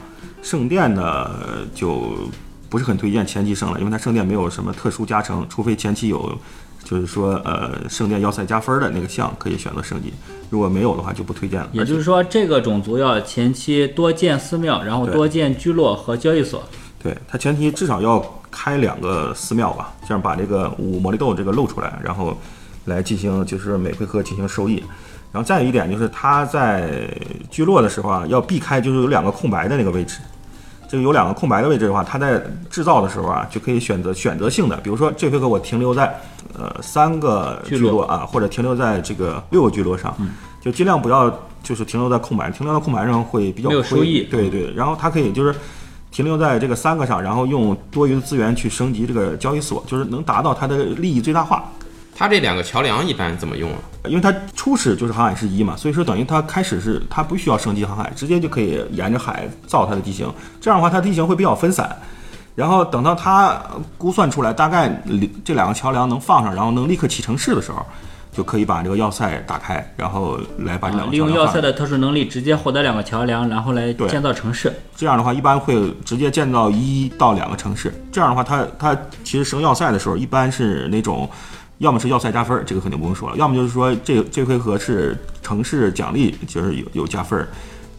[0.42, 2.15] 圣殿呢呃就
[2.70, 6.39] 不是很推荐前期升了，因为它圣殿没有什么特殊加成，除非前期有，
[6.84, 10.13] 就是说呃圣殿要塞加分的那个项可以选择升级，
[10.50, 11.70] 如果没有的话就不推荐了。
[11.72, 16.63] 也就是说，这个种族要前期多建寺庙，然后多建聚落和交易所。
[17.02, 22.36] 对，它前提至少要开两个寺庙吧，这样把这个五魔力豆这个露出来，然后
[22.86, 24.84] 来进行就是每回合进行收益。
[25.32, 27.08] 然后再有一点就是它在
[27.52, 30.20] 聚落的时候啊，要避开就是有两个空白的那个位置。
[30.89, 36.19] 这个有两个空白的位置的话，它在制造的时候啊，就可以选择选择性的，比如说这回合我停留在
[36.58, 40.17] 呃三个聚聚落落啊，或者停留在这个六个聚落上，
[40.60, 41.30] 就尽量不要
[41.62, 44.23] 就是停留在空白，停留在空白上会比较有亏收益。
[44.23, 45.54] 对对，然后它可以就是
[46.10, 51.71] 停留在这个三个上，然后用多余的资源去升级这个交易所，就是能达到它的利益最大化。
[52.19, 53.79] 它这两个桥梁一般怎么用啊？
[54.03, 60.29] 因为它初始就是航海是一嘛，所以说等于它开始是它不需要升级航海，直接就可以沿着海造它的地形。
[60.60, 61.97] 这样的话，它地形会比较分散。
[62.55, 63.58] 然后等到它
[63.97, 65.01] 估算出来大概
[65.45, 67.86] 这两个桥梁能放上，然后能立刻起城市的时候，
[68.34, 71.32] 就可以把这个要塞打开，然后来把这两个利用。
[71.32, 74.73] 要塞的特殊能力，直接获得两个桥梁，然后来建造城市。
[74.93, 77.93] 这样的话，一般会直接建造一到两个城市。
[78.12, 81.29] 这样的话，它它其实升要塞的时候，一般是那种，
[81.80, 87.48] 要么是要塞加分儿，这个肯定不用说了；要么就是说这这回合是城市奖励，就是有有加分儿。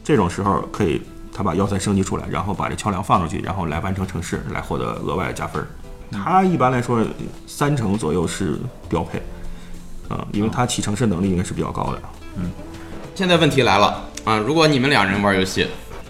[0.05, 5.67] 这种时候可以他把要塞升级出来，然后把这桥梁放出去，然后来完成城市，来获得额外加分儿。
[6.13, 7.05] 它一般来说
[7.47, 9.23] 三成左右是标配，
[10.09, 12.03] 啊、因为他起城市能力应该是比较高的。
[12.37, 12.51] 嗯
[13.15, 14.39] 现在问题来了啊！
[14.39, 15.67] 如果你们两人玩游戏，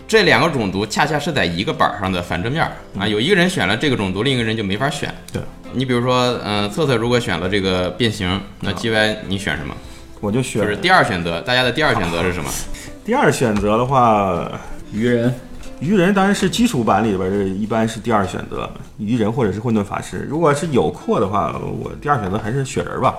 [0.07, 5.13] 这两个种族恰恰是在一个板上的反正面儿啊，有一个人选了这个种族，另一个人就没法选。
[5.33, 9.75] 对，你比如说，嗯、策策如果选了这个变形，那 G Y 你选什么？
[10.21, 12.51] 我就选就是第二选择，大家的第二选择是什么？
[13.05, 14.51] 第二选择的话，
[14.93, 15.35] 鱼人，
[15.81, 20.27] 鱼人当然是基础版里边儿一般是第二选择，鱼人或者是混沌法师。
[20.29, 23.15] 如果是有扩的话，我第二选择还是雪人吧。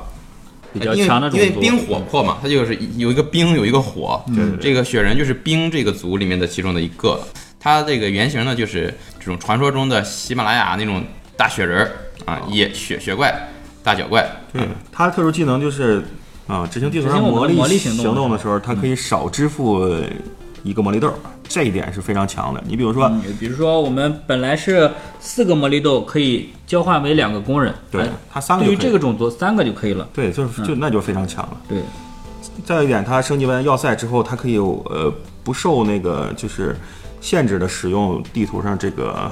[0.74, 1.46] 比较强的种族。
[1.46, 4.24] 因为冰火扩嘛，它就是有一个冰，有一个火。
[4.62, 7.20] 这个雪人就是冰这个族里面的其中的一个。
[7.60, 11.04] 它这个原型呢，就是这种传说中的喜马拉雅那种
[11.36, 11.92] 大雪人儿
[12.26, 13.34] 啊，野雪雪怪、
[13.84, 14.26] 大脚怪。
[14.52, 16.04] 对，它的特殊技能就是
[16.48, 19.90] 啊，执行地图上魔力行动的时候，它可以少支付
[20.64, 21.14] 一个魔力豆儿，
[21.48, 22.62] 这一点是非常强的。
[22.68, 30.08] 你比如说，嗯，比如说我们本来是四个魔力豆可以交换为两个工人，对哎他三个对于这个种族三个就可以了。
[30.14, 31.58] 对，就是就那就非常强了。
[31.68, 31.82] 对，
[32.64, 35.12] 再有一点，它升级完要塞之后，它可以呃
[35.44, 36.76] 不受那个就是
[37.22, 39.32] 限制的使用地图上这个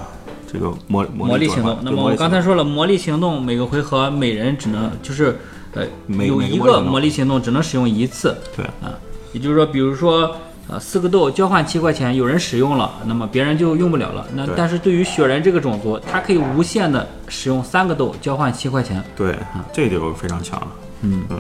[0.52, 1.78] 这个魔魔魔力行动。
[1.84, 5.38] 那么我刚才说了，魔力行动每个回合每人只能就是
[5.74, 8.98] 呃每有一个魔力行动只能使用一次对啊，
[9.34, 10.36] 也就是说，比如说。
[10.72, 14.24] 呃，四个豆交换七块钱，有人使用了，那么别人就用不了了。
[14.36, 19.04] 那但是对于雪人这个种族，它可以无限的使用三个豆交换七块钱。
[19.16, 20.68] 对，啊这就非常强了。
[21.02, 21.40] 嗯嗯，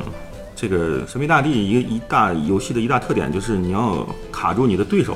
[0.55, 5.15] 这个神秘大地一个一大游戏的一大特点就是你要卡住你的对手，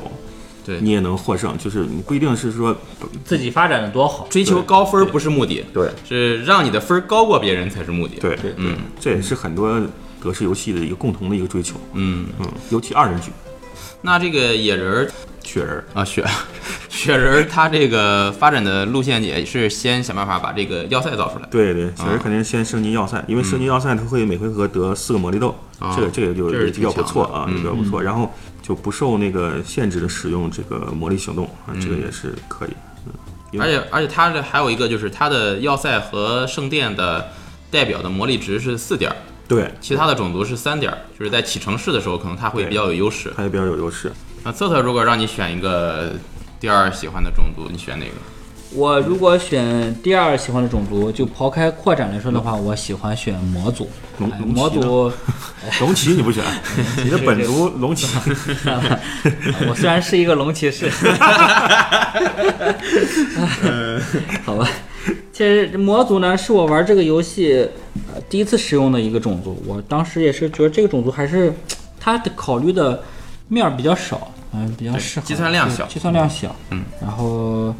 [0.66, 0.80] 对。
[0.82, 1.58] 你也能获胜。
[1.58, 2.76] 就是你不一定是说
[3.24, 5.90] 自己发展的多好，追求高分不是目的，对。
[6.08, 8.18] 是让你的分高过别人才是目的。
[8.20, 8.36] 对。
[8.38, 8.54] 对。
[8.58, 9.82] 嗯，这也是很多
[10.20, 11.76] 格式游戏的一个共同的一个追求。
[11.94, 13.32] 嗯，嗯，尤其二人局。
[14.02, 15.12] 那这个野人儿
[15.44, 16.26] 雪人儿，啊，雪
[16.90, 21.48] 雪人儿，它这个发展的路线也是先想办法把这个要塞造出来。
[21.50, 25.96] 对对，雪人肯定是先升级要塞，因为升级要塞他会每回合得四个魔力豆，啊。
[25.96, 28.02] 这个这个就比较不错啊，比较不错。
[28.02, 28.30] 然后
[28.64, 32.72] 就不受那个限制的使用这个魔力行动啊，这个也是可以。
[33.06, 33.14] 嗯
[33.60, 37.30] 而且而且它这还有一个就是它的要塞和圣殿的
[37.70, 39.16] 代表的魔力值是四点儿，
[39.48, 43.32] 对，其他的种族是三点儿，就是在起城市的时候可能它会比较有优势。
[43.38, 44.12] 它也比较有优势。
[44.44, 46.14] 那策策如果让你选一个
[46.60, 48.14] 第二喜欢的种族，你选哪个？
[48.76, 53.88] 我如果选第二喜欢的种族，就抛开扩展来说的话，我喜欢选魔族。
[54.46, 55.12] 魔族，
[55.82, 56.44] 龙骑你不选，
[57.04, 58.08] 你的本族龙骑。
[59.68, 60.90] 我虽然是一个龙骑士，
[64.44, 64.68] 好吧。
[65.32, 67.68] 其实魔族呢，是我玩这个游戏
[68.14, 69.62] 呃第一次使用的一个种族。
[69.66, 71.54] 我当时也是觉得这个种族还是
[72.00, 73.04] 它的考虑的
[73.48, 77.76] 面儿比较少，嗯、比较适合计算量小计算量小，嗯，然后呃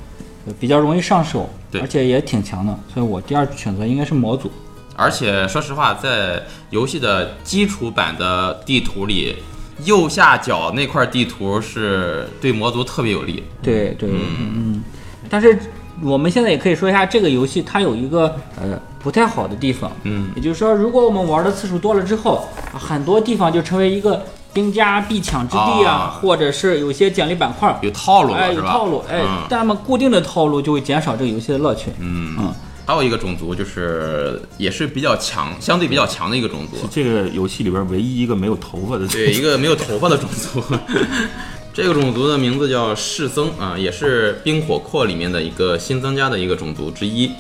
[0.60, 2.78] 比较容易上手，对而且也挺强的。
[2.94, 4.52] 所以我第二选择应该是模组。
[4.96, 9.36] 而且说实话，在游戏的基础版的地图里，
[9.86, 13.44] 右下角那块地图是对魔族特别有利。
[13.62, 14.20] 对对，嗯
[14.56, 14.84] 嗯，
[15.30, 15.58] 但是
[16.02, 24.24] 我们现在也可以说一下这个游戏它有一个呃不太好的地方，嗯，也就是说，如果我们玩的次数多了之后，啊很多地方就成为一个
[24.54, 31.92] 兵家必抢之地啊，啊或者是有些奖励板块，有套路了、哎，有套路，哎，那么固定的套路就会减少这个游戏的乐趣。
[32.00, 32.54] 嗯嗯
[32.86, 39.08] 还有一个种族就是也是比较强，相对比较强的一个种族是，这个游戏里边唯一一个没有头发的。
[39.08, 40.62] 对，一个没有头发的种族。
[41.74, 47.32] 这个种族的名字叫赤僧啊，也是冰火扩里面的一个新增加的一个种族之一。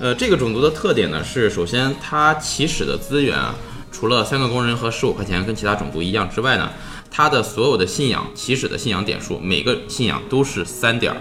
[0.00, 3.54] 呃，这个种族的特点呢是，首先它起始的资源啊，
[4.00, 6.70] 除了三个工人和十五块钱跟其他种族一样之外呢，
[7.10, 11.20] 它的所有的信仰起始的信仰点数，每个信仰都是三点儿，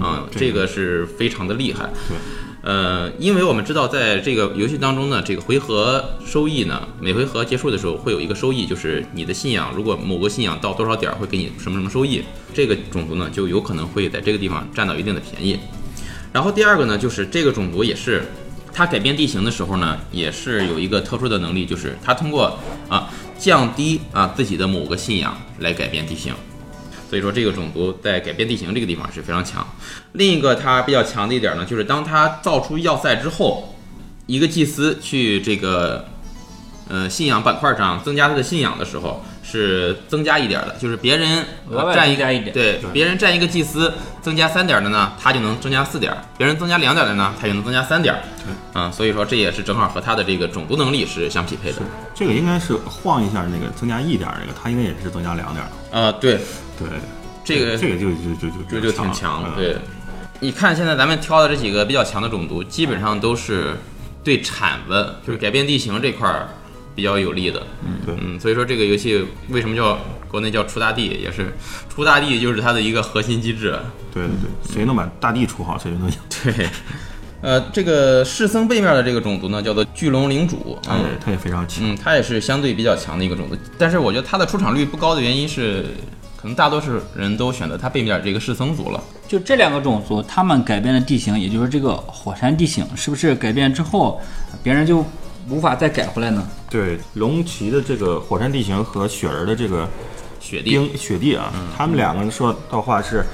[0.00, 1.90] 啊、这这个是非常的厉害。
[2.08, 2.16] 对，
[2.62, 12.22] 呃，因为我们知道，在这个游戏当中呢，这个回合收益呢，每回合结束的时候会有一个收益，就是你的信仰，如果某个信仰到多少点儿会给你什么什么收益，
[12.54, 15.58] 这个种族呢就有可能会在这个地方占到一定的便宜。
[16.32, 18.22] 然后第二个呢，就是这个种族也是
[18.72, 26.34] 它改变地形的时候呢，也是有一个特殊的能力，就是它通过啊降低啊自己的某个信仰来改变地形。
[27.08, 29.66] 所以说这个种族在改变地形这个地方是非常强。
[30.12, 33.74] 另一个它比较强的一点呢，就是当它造出要塞之后，
[34.26, 36.06] 一个祭司去这个
[36.88, 41.44] 呃信仰板块上增加他的信仰的时候，是增加一点的，就是别人
[41.94, 42.52] 占一加一点。
[42.52, 48.14] 对，别人占一个祭司增加三点的呢，他就能增加四点；别人增加两点的呢，他就能增加三点。
[48.72, 51.78] 啊、所以说这也是正好和他的这个种族能力是相匹配的。
[52.14, 55.98] 这个应该是晃一下那个增加一点儿那个，他应该也是增加两点儿。
[55.98, 56.38] 啊、对，
[56.78, 56.88] 对，
[57.44, 59.54] 这个这个就就就就这就挺强了。
[59.56, 59.76] 对，
[60.38, 63.76] 你看现在咱们挑的这几个比较强的种族，基本上都是
[64.22, 66.48] 对铲子，就是改变地形这块儿
[66.94, 67.62] 比较有利的。
[68.04, 69.98] 对嗯，所以说这个游戏为什么叫
[70.30, 71.52] 国内叫出大地，也是
[71.88, 73.78] 出大地就是它的一个核心机制。
[74.12, 76.16] 对对对，谁能把大地出好，谁就能赢。
[76.44, 76.68] 对，
[77.42, 80.78] 呃，这个世僧背面的这个种族呢，叫做巨龙领主。
[80.82, 81.78] 它也它也非常强。
[81.82, 85.84] 嗯，它也是相对比较强的一个种族，但是我觉得它的出场率不高的原因是，
[86.36, 89.02] 可能大多数人都选择它背面这个世僧族了。
[89.28, 94.20] 就这两个种族，他们改变的地形，也就是这个火山地形，是不是改变之后，
[94.60, 95.04] 别人就
[95.48, 96.46] 无法再改回来呢？
[96.68, 99.88] 对，龙骑的这个火山地形和雪儿的这个
[100.38, 103.24] 雪地，冰雪地啊，他们两个人说的话是，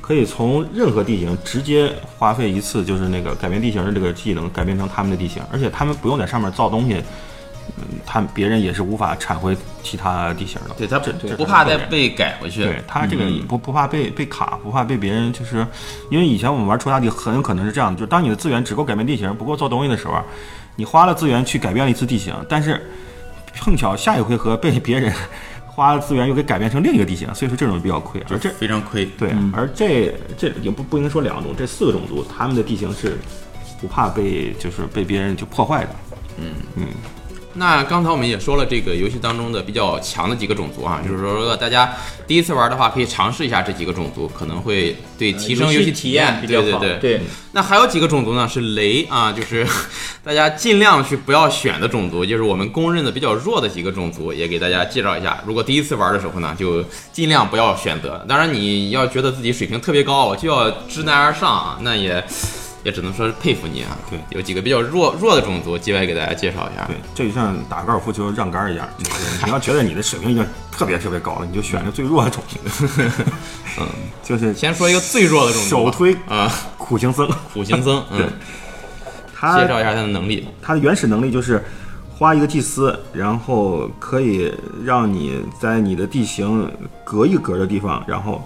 [0.00, 7.02] 可以从任何地形直接花费一次，就是那个改变地形的这个技能改变成他们的地形，而且他们不用在上面造东西，
[7.78, 10.74] 嗯，他别人也是无法铲回其他地形的。
[10.76, 12.62] 对他这这不怕再被改回去。
[12.62, 15.66] 对他这个也不不怕被被卡，不怕被别人，就是
[16.10, 20.22] 因为以前我们玩出大地很有可能是这样的，就是当你的资源只够改变地形，不够造东西的时候，
[20.76, 22.80] 你花了资源去改变了一次地形，但是
[23.54, 25.12] 碰巧下一回合被别人
[25.66, 28.22] 花了资源又给改变成另一个地形，所以说这种比较亏。
[28.30, 29.04] 而这非常亏。
[29.18, 33.18] 对，而这这也不不应该说两种，这四个种族他们的地形是
[33.80, 35.90] 不怕被就是被别人就破坏的。
[37.58, 41.92] 那刚才我们也说了，这个游戏当中的比较强的几个种族啊，就是说，如果大家
[42.26, 46.78] 第一次玩的话，可以尝试一下这几个种族，可能会对提升游戏体验比较好。
[46.78, 47.20] 对对对，
[47.52, 48.46] 那还有几个种族呢？
[48.46, 49.66] 是雷啊，就是
[50.22, 55.42] 大家尽量去不要选的种族，就是我们公认的比较弱的几个种族，也给大家介绍一下。
[55.46, 58.24] 如果第一次玩的时候呢，就尽量不要选择。
[58.28, 62.22] 当然，你要觉得自己水平特别高，我就要知难而上啊，那也
[62.86, 63.98] 也只能说是佩服你啊。
[64.08, 66.84] 对有几个比较弱弱的种族，叽歪给大家介绍一下。
[66.86, 72.58] 对，这就像打高尔夫球让杆一样，就是你要觉得你的水平已经特别特别高了，你就选个最弱的种族。
[73.80, 73.86] 嗯，
[74.22, 78.30] 就是先说一个最弱的种族，首推啊，苦行僧，苦行僧， 嗯，
[79.34, 80.46] 他介绍一下他的能力。
[80.62, 81.62] 他的原始能力就是
[82.16, 84.50] 花一个祭司，然后可以
[84.84, 86.70] 让你在你的地形
[87.04, 88.42] 隔一格的地方，然后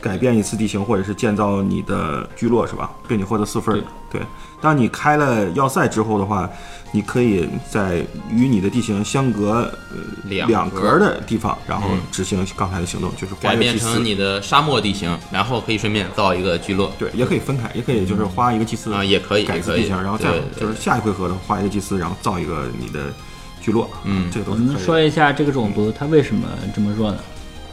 [0.00, 2.90] 改变一次地形，或者是建造你的聚落，是吧？
[3.06, 3.82] 并且获得四分儿。
[4.10, 4.22] 对，
[4.60, 6.48] 当你开了要塞之后的话，
[6.92, 14.02] 你可以在与你的地形相隔呃两两格格的地方，然后执行刚才的行动，就是改变成。
[14.02, 23.12] 你的沙漠地形，然后可以顺便造一个聚落对，也可以分开，也可以就是花一个祭司啊，也可以，也可以，改一次地形，然后再对对就是下一回合的话花一个祭司，然后造一个你的
[23.60, 23.90] 聚落。
[24.04, 24.72] 嗯这个都我是可以的。
[24.74, 27.18] 们说一下这个种族它为什么这么弱呢？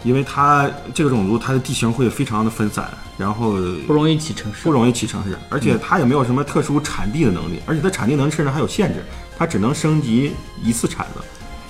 [0.06, 2.88] 因为它这个种族它的地形会非常的分散，
[3.18, 3.54] 然后
[3.88, 4.72] 不容易起城市不。
[4.72, 9.04] 容易起城市，而且它也没有什么特殊产地的能力，而且它产地能力甚至还有限制，
[9.38, 11.22] 它只能升级一次铲子，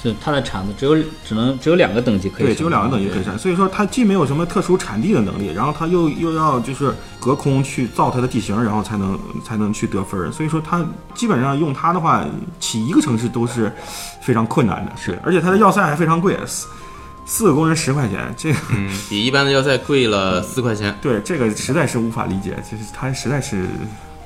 [0.04, 10.84] 就它的铲子只有只能只有两个等级可以对，只有两个等级可以产，所以说它既没有什么特殊产地的能力，然后它又又要就是隔空去造它的地形，然后才能才能去得分儿，所以说它
[11.14, 12.26] 基本上用它的话，
[12.60, 13.72] 起一个城市都是
[14.22, 16.38] 非常困难的，是，而且它的要塞还非常贵，
[17.26, 18.60] 四四个工人十块钱，这个。
[18.70, 20.96] 嗯，比一般的要再贵了四块钱。
[21.02, 23.68] 对，这个实在是无法理解，就是它实在是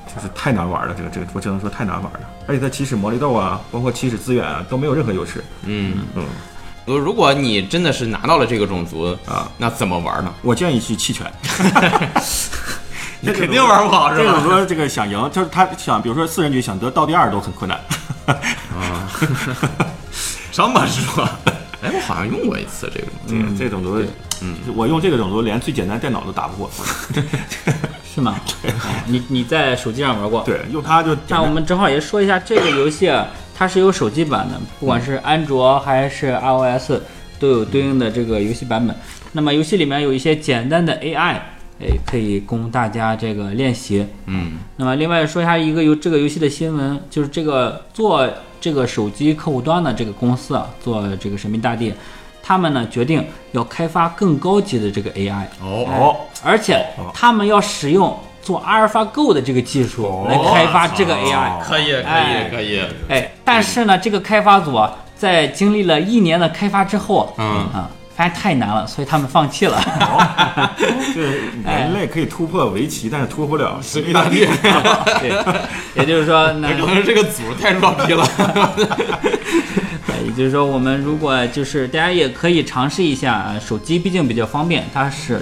[0.07, 5.43] 就是太难玩了，这个这个我只能说太难玩了，而且它起始魔力豆啊，包括起始资源啊都没有任何优势。
[5.63, 6.25] 嗯嗯，
[6.85, 10.33] 如如果你真的是拿到了这个种族啊，那怎么玩呢？
[10.41, 11.25] 我建议去弃权。
[13.21, 14.23] 你肯定玩不好是吧？
[14.23, 17.77] 这种说这个想赢，就是他想，比如说四人局想得到第二都很困难。
[18.25, 19.09] 啊
[20.51, 21.27] 这么说，
[21.81, 23.29] 哎，我好像用过一次这个种族。
[23.29, 24.01] 这个这种族，
[24.41, 26.69] 嗯，我用这个种族连最简单电脑都打不过。
[28.03, 28.35] 是吗？
[28.63, 28.69] 哦
[29.07, 30.43] 你你在手机上玩过？。
[30.43, 36.91] 对，用它就那我们正好也说一下这个游戏啊，它是有手机版的，不管是安卓还是 iOS
[37.39, 38.95] 都有对应的这个游戏版本。
[39.31, 41.37] 那么游戏里面有一些简单的 AI，
[41.79, 44.05] 哎，可以供大家这个练习。
[44.25, 48.27] 嗯那么另外说一下一个游这个游戏的新闻，就是这个做
[48.59, 51.93] 这个手机客户端的这个公司啊，做这个神秘大地，
[52.43, 61.61] 他们呢决定要开发更高级的这个 AI，哦哦，而且他们要使用做阿尔法 Go 的这个技术来开发这个 AI。
[61.61, 62.81] 可以可哎以可以。
[63.07, 67.69] 哎，但是呢，这个开发组啊，在经历了一年的开发之后，嗯
[68.27, 69.81] 现太难了，所以他们放弃了。
[71.13, 74.45] 就是 人类可以突破围棋，但是突破不了神秘大地，
[75.19, 75.31] 对，
[75.95, 78.25] 也就是说，那 可能是这个组太弱逼了。
[80.07, 85.41] 哎也就是说，我们如果就是大家也可以尝试一下，啊，手机毕竟比较方便，它是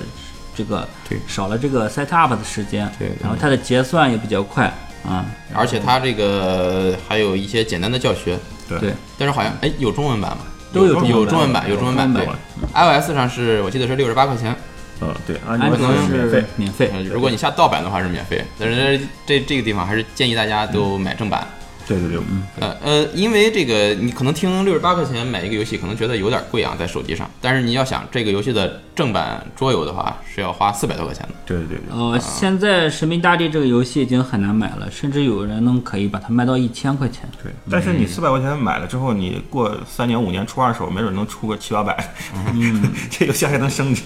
[0.56, 4.72] 这个对少了这个 set up 的时间，对然后它的结算也比较快
[5.08, 8.38] 啊，而且它这个还有一些简单的教学，
[8.70, 10.40] 对对，但是好像哎有中文版吗？
[10.78, 12.14] 都有有中文版有中文版。
[12.14, 12.28] 对
[12.74, 14.56] ，iOS 上是我记得是六十八块钱，
[15.02, 16.44] 嗯，对，安安卓卓是免费。
[16.56, 21.48] 免费呃，如果你下盗版的话是免费，但是这这个地方还是建议大家都买正版。
[21.88, 27.30] 对对对，嗯，呃呃，因为这个你可能听六十八块钱买一个游戏，可能觉得有点贵啊，在手机上。
[27.40, 31.36] 但是你要想这个游戏的正版桌游的话，是要花四百多块钱的。
[31.46, 37.30] 对对对，呃，现在《神秘大地》这个游戏已经很难买了，甚至有人能可以把它卖到一千块钱。
[37.42, 42.14] 对，但是你四百块钱买了之后，你过三年五年出二手，没准能出个七八百，
[42.54, 44.02] 嗯， 这游戏还能升值。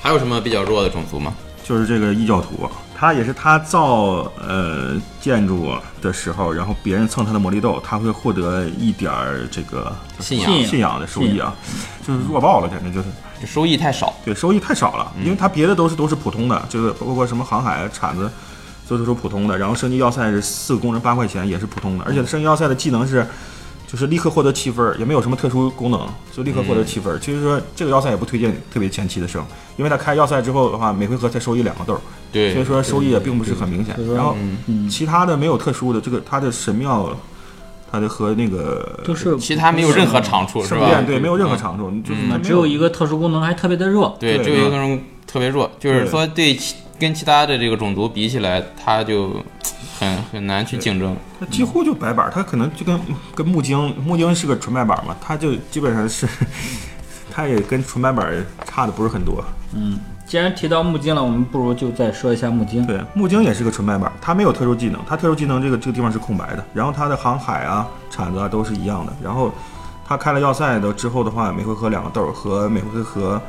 [0.00, 1.34] 还有什么比较弱的种族吗？
[1.64, 5.72] 就是这个异教徒，他也是他造呃建筑
[6.02, 11.54] 的时候，然后别人蹭他的魔力豆，他会获得一点儿这个信仰信信仰的收益啊，
[12.04, 13.06] 就是弱爆了，简直就是
[13.40, 14.12] 这收益太少。
[14.24, 18.28] 对收益太少了，因为他别的都是都是普通的，就是包括什么航海铲子。
[18.88, 23.28] 就都是普通的，然后升级要塞是四个工人八块钱，也是普通的，而且升级要塞的技能是，
[23.90, 27.18] 就是立刻获得七分儿，也没有什么特殊功能，就立刻获得七分儿。
[27.18, 29.42] 其实说这个要塞也不推荐特别前期的升，
[29.78, 33.96] 因为他开要塞之后的话，每回合才收益两个豆儿，对，所以说收益也并不是很明显。
[34.14, 34.36] 然后
[34.66, 37.08] 嗯其他的没有特殊的，这个它的神庙，
[37.90, 41.02] 它的和那个就是其他没有任何长处，是吧？
[41.06, 44.14] 对没有任何长处，就是只有一个特殊功能，还特别的弱。
[44.20, 49.42] 对，对只有一个种特别弱，就是说对其跟其他的这个种族比起来，它就
[49.98, 51.16] 很很难去竞争。
[51.38, 53.00] 它几乎就白板儿，它可能就跟
[53.34, 56.26] 跟木精，木精是个纯白板儿嘛，它就基本上是，
[57.30, 59.44] 它也跟纯白板儿差的不是很多。
[59.74, 62.84] 嗯，既然提到木精了，我们不如就再说一下木精。
[62.86, 69.52] 对，木精也是个纯白板儿，它没有特殊技能，它特殊技能这个这个地方是空白的，然后它的航海啊、铲子啊都是一样的，然后
[70.06, 73.40] 它开了要塞的之后的话，每回合两个豆儿和每回合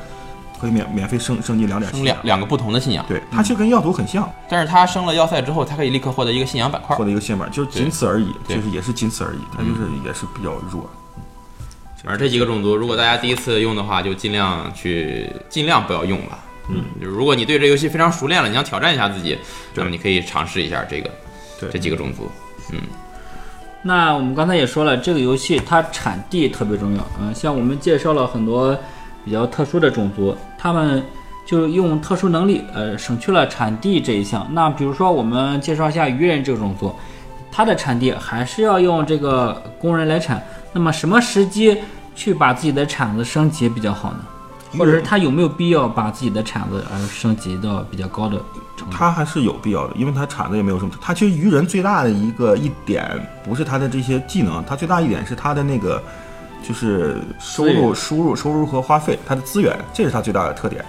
[0.60, 2.16] 可以免免费升升级两点信仰。
[2.16, 3.06] 生两两个不同的信仰。
[3.08, 7.06] 对，它其实跟药图很像，但是它升了要塞之后，它可以立刻获得一个信仰板块获。
[7.06, 10.90] 得一个信板，就是仅此而已，对就是也是仅此而已，它就是也是比较弱。
[12.04, 16.40] 反正这几个种族，如果大家第一次用的话，就尽量去尽量不要用吧。
[16.70, 19.38] 嗯，就是如果你对这游戏非常熟练了，你想挑战一下自己，
[19.74, 21.10] 那么你可以尝试一下这个
[21.60, 22.30] 对这几个种族。
[22.72, 22.80] 嗯
[23.82, 27.08] 那我们刚才也说了，这个游戏它产地特别重要。
[27.22, 28.78] 嗯，像我们介绍了很多
[29.24, 31.02] 比较特殊的种族，他们
[31.46, 34.46] 就用特殊能力，呃，省去了产地这一项。
[34.52, 36.94] 那比如说，我们介绍一下鱼人这个种族，
[37.52, 40.44] 它的产地还是要用这个工人来产。
[40.74, 41.76] 那么什么时机
[42.14, 44.20] 去把自己的铲子升级比较好呢？
[44.78, 48.38] 或者是他有没有必要把自己的铲子而升级到比较高的
[48.78, 48.96] 程度？
[48.96, 50.92] 它还是有必要的，因为他产子也没有什么。
[51.02, 53.10] 他其实鱼人最大的一个一点
[53.44, 56.00] 不是他的这些技能，他最大一点是他的那个
[56.62, 60.84] 就是收入、资源输入、收入和花费，它的资源，这是它最大的特点。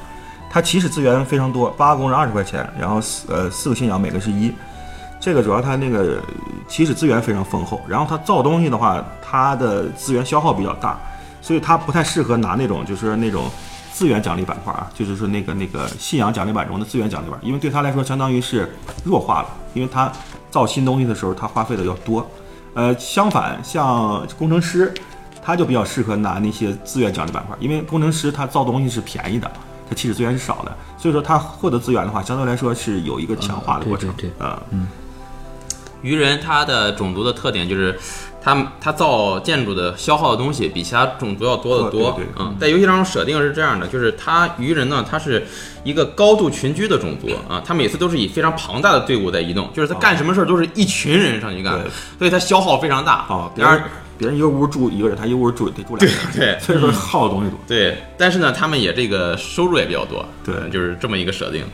[0.51, 4.53] 它起始资源非常多，八个工人二十块钱，然后四呃四个信仰每个是一，
[5.21, 6.21] 这个主要它那个
[6.66, 10.99] 起始资源非常丰厚，然后它造东西的话，它的资源消耗比较大，
[11.41, 13.45] 所以它不太适合拿那种就是那种
[13.93, 18.68] 资源奖励板块啊，就是说那个那个信仰奖励板中的资源奖励板，因为对它来说相当于是
[19.05, 20.11] 弱化了，因为它
[20.51, 22.29] 造新东西的时候它花费的要多。
[22.75, 24.93] 呃，相反，像工程师，
[25.51, 29.51] 他就比较适合拿那些资源奖励板块，因为工程师他造东西是便宜的，
[29.88, 34.09] 他起始资源是少的，所以说他获得资源的话，相对来说是有一个强化的过程。
[34.11, 34.62] 嗯对对啊、
[36.03, 37.98] 鱼人它的种族的特点就是，
[38.40, 42.12] 它它造建筑的消耗的东西比其他种族要多得多。
[42.12, 45.46] 对对对嗯，在游戏当中设定是这样的，就是它鱼人呢，它是
[45.84, 53.12] 一个高度群居的种族啊，它每次都是以非常庞大的队伍在移动，就是它干什么事儿都是一群人上去干对，所以它消耗非常大。
[53.28, 53.82] 啊，然人
[54.21, 57.59] 别人一个屋住一个人，他一个屋住得住两个人，对所以说耗的东西多。
[57.66, 61.64] 对，但是呢，他们也这个收入也比较多，对嗯就是这么一个设定。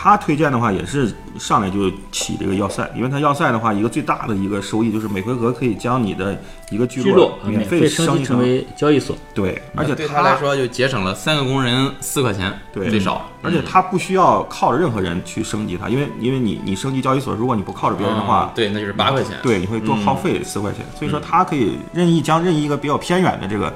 [0.00, 6.40] 他推荐的话也是上来就起这个要塞，因为他要塞的话，一个最大的一个收益就是每回合可以将你的
[6.70, 9.16] 一个聚聚落呃免免费升升级级成为交易所。
[9.34, 13.28] 对，而且对他来说就节省了三个工人四块钱，对最少。
[13.42, 19.36] 而且他不需要靠着任何人去升级它，因为因为你你升级交易所，如果你不靠着别人的话，嗯对，那就是八块钱。
[19.42, 23.74] 对，你会多耗费四块钱，所以说他可以任意将任意一个比较偏远的这个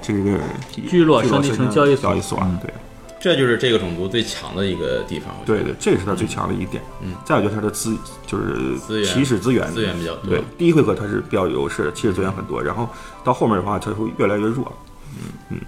[0.00, 0.38] 这个
[0.86, 2.72] 聚落升级成交易所交易所，嗯对
[3.18, 5.34] 这就是这个种族最强的一个地方。
[5.44, 6.82] 对对，这个是它最强的一点。
[7.02, 7.96] 嗯，再有就是它的资
[8.26, 12.88] 就是起始资源资源比较多对，第一回合它是比较有优势的，起始资源很多，然后
[13.24, 14.72] 到后面的话它会越来越弱。
[15.18, 15.60] 嗯嗯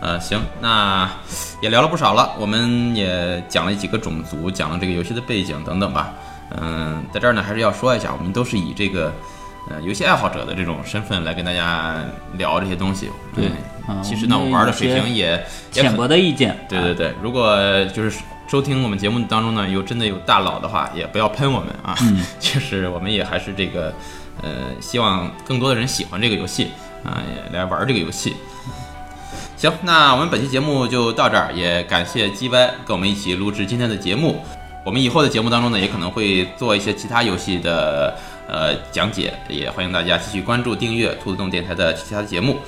[0.00, 1.10] 呃，行，那
[1.60, 6.12] 也聊了不少了，我们也讲了几个种族，讲了这个游戏的背景等等吧。
[6.60, 9.12] 嗯，在这儿呢，还是要说一下，我们都是以这个
[9.70, 13.10] 呃游戏爱好者的这种身份来跟大家聊这些东西。
[13.34, 13.52] 对嗯
[13.86, 16.56] 啊其实呢，我们玩的水平也也浅薄的意见。
[16.68, 17.56] 对对对，如果
[17.94, 18.18] 就是
[18.48, 21.96] 收听我们节目当中呢，有真的有大佬的话，也不要喷我们啊。
[22.02, 23.92] 嗯就是我们也还是这个，
[24.42, 26.68] 呃，希望更多的人喜欢这个游戏
[27.04, 28.34] 啊，也来玩这个游戏。
[29.56, 34.44] 行，那我们本期节目就到这儿，也感谢 G Y 跟我们一起录制今天的节目。
[34.84, 38.16] 我们以后的节目当中呢，也可能会做一些其他游戏的
[38.46, 42.58] 呃讲解，也欢迎大家继续关注、订阅兔子洞电台的其他的节目。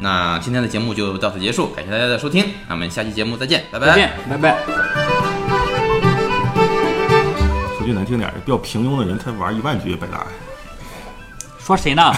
[0.00, 3.86] 那今天的节目就到此结束，感谢大家的收听，那我们下期节目再见，拜拜。
[3.86, 4.58] 再见，拜拜。
[7.76, 10.26] 说句难听点儿，比较平庸的人，他玩一万局也白搭呀。
[11.58, 12.12] 说谁呢？